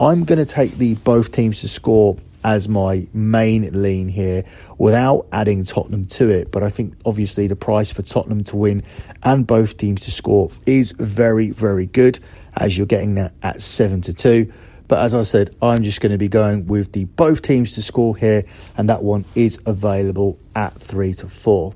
I'm 0.00 0.24
going 0.24 0.38
to 0.38 0.46
take 0.46 0.78
the 0.78 0.94
both 0.94 1.32
teams 1.32 1.60
to 1.60 1.68
score 1.68 2.16
as 2.44 2.68
my 2.68 3.06
main 3.12 3.82
lean 3.82 4.08
here 4.08 4.44
without 4.78 5.26
adding 5.32 5.64
Tottenham 5.64 6.04
to 6.06 6.28
it. 6.28 6.50
But 6.50 6.62
I 6.62 6.70
think 6.70 6.94
obviously 7.04 7.46
the 7.46 7.56
price 7.56 7.92
for 7.92 8.02
Tottenham 8.02 8.44
to 8.44 8.56
win 8.56 8.82
and 9.22 9.46
both 9.46 9.76
teams 9.76 10.02
to 10.02 10.10
score 10.10 10.50
is 10.66 10.92
very, 10.92 11.50
very 11.50 11.86
good 11.86 12.18
as 12.56 12.76
you're 12.76 12.86
getting 12.86 13.14
that 13.14 13.32
at 13.42 13.62
7 13.62 14.00
to 14.02 14.14
2. 14.14 14.52
But 14.88 15.02
as 15.02 15.14
I 15.14 15.22
said, 15.22 15.56
I'm 15.62 15.84
just 15.84 16.00
going 16.02 16.12
to 16.12 16.18
be 16.18 16.28
going 16.28 16.66
with 16.66 16.92
the 16.92 17.06
both 17.06 17.40
teams 17.40 17.76
to 17.76 17.82
score 17.82 18.14
here, 18.14 18.44
and 18.76 18.90
that 18.90 19.02
one 19.02 19.24
is 19.34 19.58
available 19.64 20.38
at 20.54 20.74
3 20.74 21.14
to 21.14 21.28
4. 21.28 21.72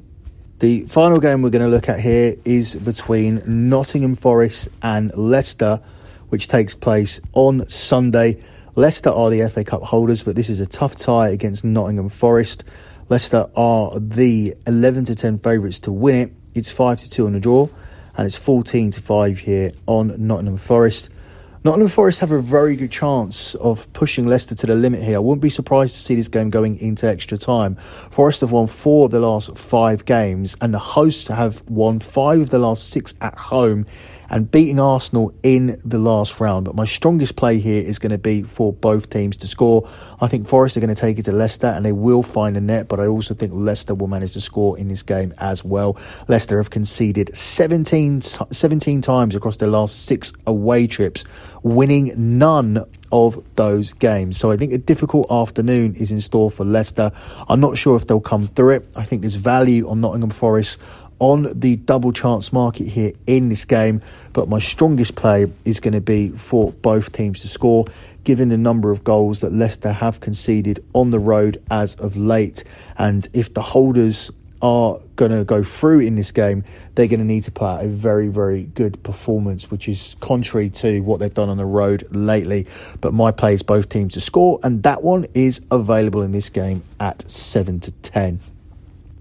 The 0.58 0.82
final 0.82 1.18
game 1.18 1.40
we're 1.42 1.50
going 1.50 1.64
to 1.64 1.70
look 1.70 1.88
at 1.88 2.00
here 2.00 2.36
is 2.44 2.74
between 2.74 3.42
Nottingham 3.46 4.16
Forest 4.16 4.68
and 4.82 5.16
Leicester, 5.16 5.80
which 6.28 6.48
takes 6.48 6.74
place 6.74 7.20
on 7.32 7.66
Sunday. 7.68 8.42
Leicester 8.78 9.08
are 9.08 9.30
the 9.30 9.48
FA 9.48 9.64
Cup 9.64 9.82
holders, 9.82 10.22
but 10.22 10.36
this 10.36 10.50
is 10.50 10.60
a 10.60 10.66
tough 10.66 10.96
tie 10.96 11.30
against 11.30 11.64
Nottingham 11.64 12.10
Forest. 12.10 12.62
Leicester 13.08 13.46
are 13.56 13.98
the 13.98 14.54
11 14.66 15.04
to 15.06 15.14
10 15.14 15.38
favourites 15.38 15.80
to 15.80 15.92
win 15.92 16.14
it. 16.14 16.32
It's 16.54 16.68
5 16.68 16.98
to 16.98 17.08
2 17.08 17.24
on 17.24 17.32
the 17.32 17.40
draw, 17.40 17.70
and 18.18 18.26
it's 18.26 18.36
14 18.36 18.90
to 18.90 19.00
5 19.00 19.38
here 19.38 19.72
on 19.86 20.14
Nottingham 20.18 20.58
Forest. 20.58 21.08
Nottingham 21.64 21.88
Forest 21.88 22.20
have 22.20 22.32
a 22.32 22.38
very 22.42 22.76
good 22.76 22.92
chance 22.92 23.54
of 23.54 23.90
pushing 23.94 24.26
Leicester 24.26 24.54
to 24.54 24.66
the 24.66 24.74
limit 24.74 25.02
here. 25.02 25.16
I 25.16 25.20
wouldn't 25.20 25.40
be 25.40 25.48
surprised 25.48 25.94
to 25.94 26.00
see 26.00 26.14
this 26.14 26.28
game 26.28 26.50
going 26.50 26.78
into 26.78 27.08
extra 27.08 27.38
time. 27.38 27.76
Forest 28.10 28.42
have 28.42 28.52
won 28.52 28.66
four 28.66 29.06
of 29.06 29.10
the 29.10 29.20
last 29.20 29.56
five 29.56 30.04
games, 30.04 30.54
and 30.60 30.74
the 30.74 30.78
hosts 30.78 31.28
have 31.28 31.62
won 31.66 31.98
five 31.98 32.42
of 32.42 32.50
the 32.50 32.58
last 32.58 32.90
six 32.90 33.14
at 33.22 33.36
home 33.38 33.86
and 34.30 34.50
beating 34.50 34.80
Arsenal 34.80 35.34
in 35.42 35.80
the 35.84 35.98
last 35.98 36.40
round. 36.40 36.64
But 36.66 36.74
my 36.74 36.84
strongest 36.84 37.36
play 37.36 37.58
here 37.58 37.82
is 37.82 37.98
going 37.98 38.10
to 38.10 38.18
be 38.18 38.42
for 38.42 38.72
both 38.72 39.10
teams 39.10 39.36
to 39.38 39.46
score. 39.46 39.88
I 40.20 40.28
think 40.28 40.48
Forest 40.48 40.76
are 40.76 40.80
going 40.80 40.94
to 40.94 41.00
take 41.00 41.18
it 41.18 41.24
to 41.24 41.32
Leicester 41.32 41.68
and 41.68 41.84
they 41.84 41.92
will 41.92 42.22
find 42.22 42.56
a 42.56 42.60
net, 42.60 42.88
but 42.88 43.00
I 43.00 43.06
also 43.06 43.34
think 43.34 43.52
Leicester 43.54 43.94
will 43.94 44.08
manage 44.08 44.32
to 44.32 44.40
score 44.40 44.78
in 44.78 44.88
this 44.88 45.02
game 45.02 45.34
as 45.38 45.64
well. 45.64 45.96
Leicester 46.28 46.58
have 46.58 46.70
conceded 46.70 47.34
17, 47.36 48.20
17 48.20 49.00
times 49.00 49.34
across 49.34 49.56
their 49.56 49.68
last 49.68 50.06
six 50.06 50.32
away 50.46 50.86
trips, 50.86 51.24
winning 51.62 52.12
none 52.16 52.84
of 53.12 53.42
those 53.56 53.92
games. 53.94 54.38
So 54.38 54.50
I 54.50 54.56
think 54.56 54.72
a 54.72 54.78
difficult 54.78 55.30
afternoon 55.30 55.94
is 55.94 56.10
in 56.10 56.20
store 56.20 56.50
for 56.50 56.64
Leicester. 56.64 57.12
I'm 57.48 57.60
not 57.60 57.78
sure 57.78 57.96
if 57.96 58.06
they'll 58.06 58.20
come 58.20 58.48
through 58.48 58.70
it. 58.70 58.88
I 58.96 59.04
think 59.04 59.22
there's 59.22 59.36
value 59.36 59.88
on 59.88 60.00
Nottingham 60.00 60.30
Forest 60.30 60.78
on 61.18 61.48
the 61.58 61.76
double 61.76 62.12
chance 62.12 62.52
market 62.52 62.88
here 62.88 63.12
in 63.26 63.48
this 63.48 63.64
game, 63.64 64.02
but 64.32 64.48
my 64.48 64.58
strongest 64.58 65.14
play 65.14 65.50
is 65.64 65.80
going 65.80 65.94
to 65.94 66.00
be 66.00 66.30
for 66.30 66.72
both 66.72 67.12
teams 67.12 67.40
to 67.42 67.48
score, 67.48 67.86
given 68.24 68.48
the 68.48 68.58
number 68.58 68.90
of 68.90 69.04
goals 69.04 69.40
that 69.40 69.52
Leicester 69.52 69.92
have 69.92 70.20
conceded 70.20 70.84
on 70.92 71.10
the 71.10 71.18
road 71.18 71.62
as 71.70 71.94
of 71.96 72.16
late. 72.16 72.64
And 72.98 73.26
if 73.32 73.54
the 73.54 73.62
holders 73.62 74.30
are 74.62 74.98
going 75.16 75.30
to 75.30 75.44
go 75.44 75.62
through 75.62 76.00
in 76.00 76.16
this 76.16 76.32
game, 76.32 76.64
they're 76.94 77.06
going 77.06 77.20
to 77.20 77.26
need 77.26 77.44
to 77.44 77.52
put 77.52 77.64
out 77.66 77.84
a 77.84 77.88
very, 77.88 78.28
very 78.28 78.64
good 78.64 79.02
performance, 79.02 79.70
which 79.70 79.88
is 79.88 80.16
contrary 80.20 80.70
to 80.70 81.00
what 81.00 81.20
they've 81.20 81.32
done 81.32 81.48
on 81.48 81.56
the 81.56 81.66
road 81.66 82.06
lately. 82.10 82.66
But 83.00 83.12
my 83.12 83.30
play 83.30 83.54
is 83.54 83.62
both 83.62 83.88
teams 83.88 84.14
to 84.14 84.20
score, 84.20 84.58
and 84.62 84.82
that 84.82 85.02
one 85.02 85.26
is 85.34 85.60
available 85.70 86.22
in 86.22 86.32
this 86.32 86.50
game 86.50 86.82
at 87.00 87.30
7 87.30 87.80
to 87.80 87.92
10. 87.92 88.40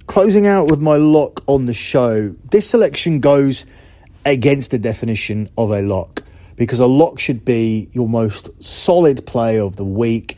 Closing 0.07 0.45
out 0.45 0.69
with 0.69 0.79
my 0.79 0.97
lock 0.97 1.43
on 1.47 1.65
the 1.65 1.73
show, 1.73 2.33
this 2.51 2.69
selection 2.69 3.19
goes 3.19 3.65
against 4.23 4.69
the 4.69 4.77
definition 4.77 5.49
of 5.57 5.71
a 5.71 5.81
lock 5.81 6.21
because 6.55 6.79
a 6.79 6.85
lock 6.85 7.19
should 7.19 7.43
be 7.43 7.89
your 7.91 8.07
most 8.07 8.49
solid 8.63 9.25
play 9.25 9.59
of 9.59 9.77
the 9.77 9.83
week, 9.83 10.37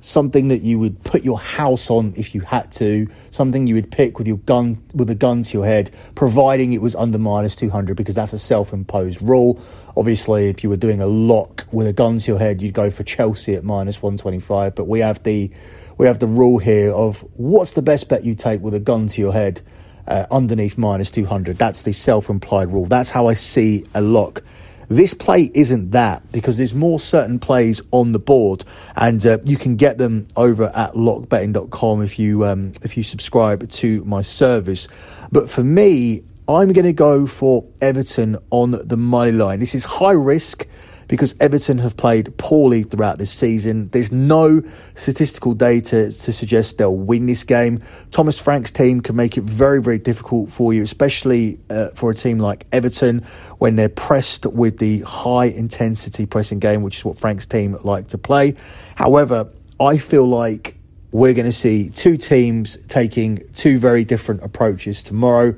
something 0.00 0.48
that 0.48 0.62
you 0.62 0.78
would 0.78 1.02
put 1.02 1.24
your 1.24 1.38
house 1.38 1.90
on 1.90 2.14
if 2.16 2.32
you 2.32 2.40
had 2.42 2.70
to, 2.72 3.08
something 3.32 3.66
you 3.66 3.74
would 3.74 3.90
pick 3.90 4.18
with 4.18 4.28
your 4.28 4.38
gun 4.38 4.80
with 4.94 5.10
a 5.10 5.16
gun 5.16 5.42
to 5.42 5.58
your 5.58 5.66
head, 5.66 5.90
providing 6.14 6.72
it 6.72 6.80
was 6.80 6.94
under 6.94 7.18
minus 7.18 7.56
200 7.56 7.96
because 7.96 8.14
that's 8.14 8.32
a 8.32 8.38
self-imposed 8.38 9.20
rule. 9.20 9.60
Obviously, 9.96 10.48
if 10.48 10.62
you 10.62 10.70
were 10.70 10.76
doing 10.76 11.00
a 11.00 11.08
lock 11.08 11.66
with 11.72 11.88
a 11.88 11.92
gun 11.92 12.18
to 12.18 12.30
your 12.30 12.38
head, 12.38 12.62
you'd 12.62 12.72
go 12.72 12.88
for 12.88 13.02
Chelsea 13.02 13.56
at 13.56 13.64
minus 13.64 14.00
125, 14.00 14.76
but 14.76 14.84
we 14.84 15.00
have 15.00 15.20
the 15.24 15.50
we 15.98 16.06
have 16.06 16.18
the 16.18 16.26
rule 16.26 16.58
here 16.58 16.90
of 16.92 17.20
what's 17.34 17.72
the 17.72 17.82
best 17.82 18.08
bet 18.08 18.24
you 18.24 18.34
take 18.34 18.62
with 18.62 18.74
a 18.74 18.80
gun 18.80 19.08
to 19.08 19.20
your 19.20 19.32
head 19.32 19.60
uh, 20.06 20.24
underneath 20.30 20.78
minus 20.78 21.10
200. 21.10 21.58
That's 21.58 21.82
the 21.82 21.92
self-implied 21.92 22.72
rule. 22.72 22.86
That's 22.86 23.10
how 23.10 23.26
I 23.26 23.34
see 23.34 23.84
a 23.94 24.00
lock 24.00 24.42
this 24.88 25.12
play 25.12 25.50
isn't 25.52 25.90
that 25.90 26.30
because 26.32 26.56
there's 26.56 26.72
more 26.72 26.98
certain 26.98 27.38
plays 27.38 27.82
on 27.90 28.12
the 28.12 28.18
board, 28.18 28.64
and 28.96 29.24
uh, 29.24 29.38
you 29.44 29.56
can 29.56 29.76
get 29.76 29.98
them 29.98 30.26
over 30.34 30.72
at 30.74 30.94
lockbetting.com 30.94 32.02
if 32.02 32.18
you 32.18 32.46
um, 32.46 32.72
if 32.82 32.96
you 32.96 33.02
subscribe 33.02 33.68
to 33.68 34.02
my 34.04 34.22
service. 34.22 34.88
But 35.30 35.50
for 35.50 35.62
me, 35.62 36.22
I'm 36.48 36.72
going 36.72 36.86
to 36.86 36.94
go 36.94 37.26
for 37.26 37.66
Everton 37.82 38.38
on 38.50 38.70
the 38.70 38.96
money 38.96 39.32
line. 39.32 39.60
This 39.60 39.74
is 39.74 39.84
high 39.84 40.12
risk 40.12 40.66
because 41.08 41.34
Everton 41.40 41.78
have 41.78 41.96
played 41.96 42.36
poorly 42.36 42.82
throughout 42.82 43.18
this 43.18 43.32
season. 43.32 43.88
There's 43.88 44.12
no 44.12 44.62
statistical 44.94 45.54
data 45.54 46.12
to 46.12 46.32
suggest 46.32 46.78
they'll 46.78 46.94
win 46.94 47.26
this 47.26 47.44
game. 47.44 47.82
Thomas 48.10 48.38
Frank's 48.38 48.70
team 48.70 49.00
can 49.00 49.16
make 49.16 49.36
it 49.36 49.44
very, 49.44 49.82
very 49.82 49.98
difficult 49.98 50.50
for 50.50 50.72
you, 50.72 50.82
especially 50.82 51.58
uh, 51.70 51.88
for 51.94 52.10
a 52.10 52.14
team 52.14 52.38
like 52.38 52.66
Everton 52.72 53.24
when 53.58 53.76
they're 53.76 53.88
pressed 53.88 54.46
with 54.46 54.78
the 54.78 55.00
high 55.00 55.46
intensity 55.46 56.26
pressing 56.26 56.58
game, 56.58 56.82
which 56.82 56.98
is 56.98 57.04
what 57.04 57.18
Frank's 57.18 57.46
team 57.46 57.76
like 57.82 58.08
to 58.08 58.18
play. 58.18 58.54
However, 58.94 59.48
I 59.80 59.98
feel 59.98 60.26
like 60.26 60.76
we're 61.10 61.32
going 61.32 61.46
to 61.46 61.52
see 61.52 61.88
two 61.88 62.16
teams 62.18 62.76
taking 62.88 63.42
two 63.54 63.78
very 63.78 64.04
different 64.04 64.42
approaches 64.42 65.02
tomorrow. 65.02 65.54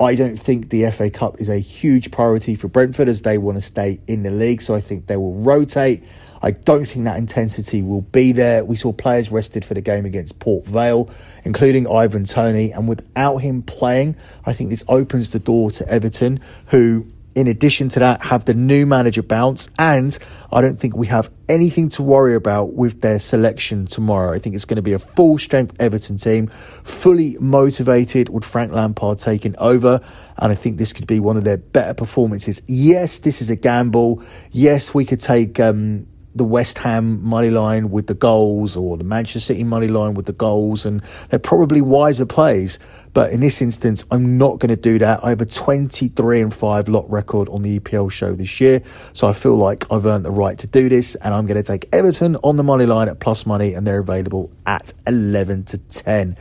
I 0.00 0.14
don't 0.14 0.36
think 0.36 0.70
the 0.70 0.90
FA 0.90 1.10
Cup 1.10 1.40
is 1.40 1.50
a 1.50 1.58
huge 1.58 2.10
priority 2.10 2.54
for 2.54 2.68
Brentford 2.68 3.06
as 3.06 3.20
they 3.20 3.36
want 3.36 3.58
to 3.58 3.62
stay 3.62 4.00
in 4.06 4.22
the 4.22 4.30
league. 4.30 4.62
So 4.62 4.74
I 4.74 4.80
think 4.80 5.06
they 5.06 5.18
will 5.18 5.34
rotate. 5.34 6.02
I 6.42 6.52
don't 6.52 6.86
think 6.86 7.04
that 7.04 7.18
intensity 7.18 7.82
will 7.82 8.00
be 8.00 8.32
there. 8.32 8.64
We 8.64 8.76
saw 8.76 8.94
players 8.94 9.30
rested 9.30 9.62
for 9.62 9.74
the 9.74 9.82
game 9.82 10.06
against 10.06 10.38
Port 10.38 10.64
Vale, 10.64 11.10
including 11.44 11.86
Ivan 11.86 12.24
Toney. 12.24 12.72
And 12.72 12.88
without 12.88 13.38
him 13.38 13.62
playing, 13.62 14.16
I 14.46 14.54
think 14.54 14.70
this 14.70 14.84
opens 14.88 15.30
the 15.30 15.38
door 15.38 15.70
to 15.72 15.86
Everton, 15.86 16.40
who 16.68 17.06
in 17.34 17.46
addition 17.46 17.88
to 17.90 18.00
that, 18.00 18.22
have 18.22 18.44
the 18.44 18.54
new 18.54 18.86
manager 18.86 19.22
bounce. 19.22 19.68
And 19.78 20.16
I 20.52 20.60
don't 20.60 20.78
think 20.80 20.96
we 20.96 21.06
have 21.06 21.30
anything 21.48 21.88
to 21.90 22.02
worry 22.02 22.34
about 22.34 22.74
with 22.74 23.00
their 23.00 23.18
selection 23.18 23.86
tomorrow. 23.86 24.32
I 24.32 24.38
think 24.38 24.54
it's 24.54 24.64
going 24.64 24.76
to 24.76 24.82
be 24.82 24.92
a 24.92 24.98
full 24.98 25.38
strength 25.38 25.76
Everton 25.78 26.16
team, 26.16 26.48
fully 26.48 27.36
motivated 27.40 28.28
with 28.28 28.44
Frank 28.44 28.72
Lampard 28.72 29.18
taking 29.18 29.54
over. 29.58 30.00
And 30.38 30.50
I 30.50 30.54
think 30.54 30.78
this 30.78 30.92
could 30.92 31.06
be 31.06 31.20
one 31.20 31.36
of 31.36 31.44
their 31.44 31.58
better 31.58 31.94
performances. 31.94 32.60
Yes, 32.66 33.18
this 33.18 33.40
is 33.40 33.50
a 33.50 33.56
gamble. 33.56 34.22
Yes, 34.50 34.92
we 34.92 35.04
could 35.04 35.20
take 35.20 35.60
um, 35.60 36.06
the 36.34 36.44
West 36.44 36.78
Ham 36.78 37.22
money 37.22 37.50
line 37.50 37.90
with 37.90 38.06
the 38.06 38.14
goals 38.14 38.76
or 38.76 38.96
the 38.96 39.04
Manchester 39.04 39.40
City 39.40 39.64
money 39.64 39.88
line 39.88 40.14
with 40.14 40.26
the 40.26 40.32
goals, 40.32 40.86
and 40.86 41.02
they're 41.28 41.38
probably 41.38 41.80
wiser 41.80 42.26
plays. 42.26 42.78
But 43.12 43.32
in 43.32 43.40
this 43.40 43.60
instance, 43.60 44.04
I'm 44.10 44.38
not 44.38 44.60
going 44.60 44.68
to 44.68 44.80
do 44.80 44.98
that. 45.00 45.24
I 45.24 45.30
have 45.30 45.40
a 45.40 45.46
23 45.46 46.40
and 46.40 46.54
5 46.54 46.88
lot 46.88 47.10
record 47.10 47.48
on 47.48 47.62
the 47.62 47.80
EPL 47.80 48.10
show 48.10 48.34
this 48.34 48.60
year, 48.60 48.82
so 49.12 49.28
I 49.28 49.32
feel 49.32 49.56
like 49.56 49.90
I've 49.90 50.06
earned 50.06 50.24
the 50.24 50.30
right 50.30 50.56
to 50.58 50.66
do 50.66 50.88
this, 50.88 51.16
and 51.16 51.34
I'm 51.34 51.46
going 51.46 51.56
to 51.56 51.62
take 51.62 51.88
Everton 51.92 52.36
on 52.36 52.56
the 52.56 52.62
money 52.62 52.86
line 52.86 53.08
at 53.08 53.18
plus 53.18 53.46
money, 53.46 53.74
and 53.74 53.86
they're 53.86 53.98
available 53.98 54.50
at 54.66 54.92
11 55.06 55.64
to 55.64 55.78
10. 55.78 56.36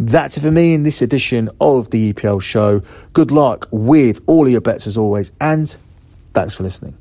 That's 0.00 0.36
it 0.36 0.42
for 0.42 0.50
me 0.50 0.74
in 0.74 0.84
this 0.84 1.02
edition 1.02 1.50
of 1.60 1.90
the 1.90 2.12
EPL 2.12 2.40
show. 2.40 2.82
Good 3.12 3.30
luck 3.30 3.68
with 3.70 4.20
all 4.26 4.48
your 4.48 4.60
bets 4.60 4.86
as 4.86 4.96
always, 4.96 5.30
and 5.40 5.74
thanks 6.34 6.54
for 6.54 6.62
listening. 6.64 6.96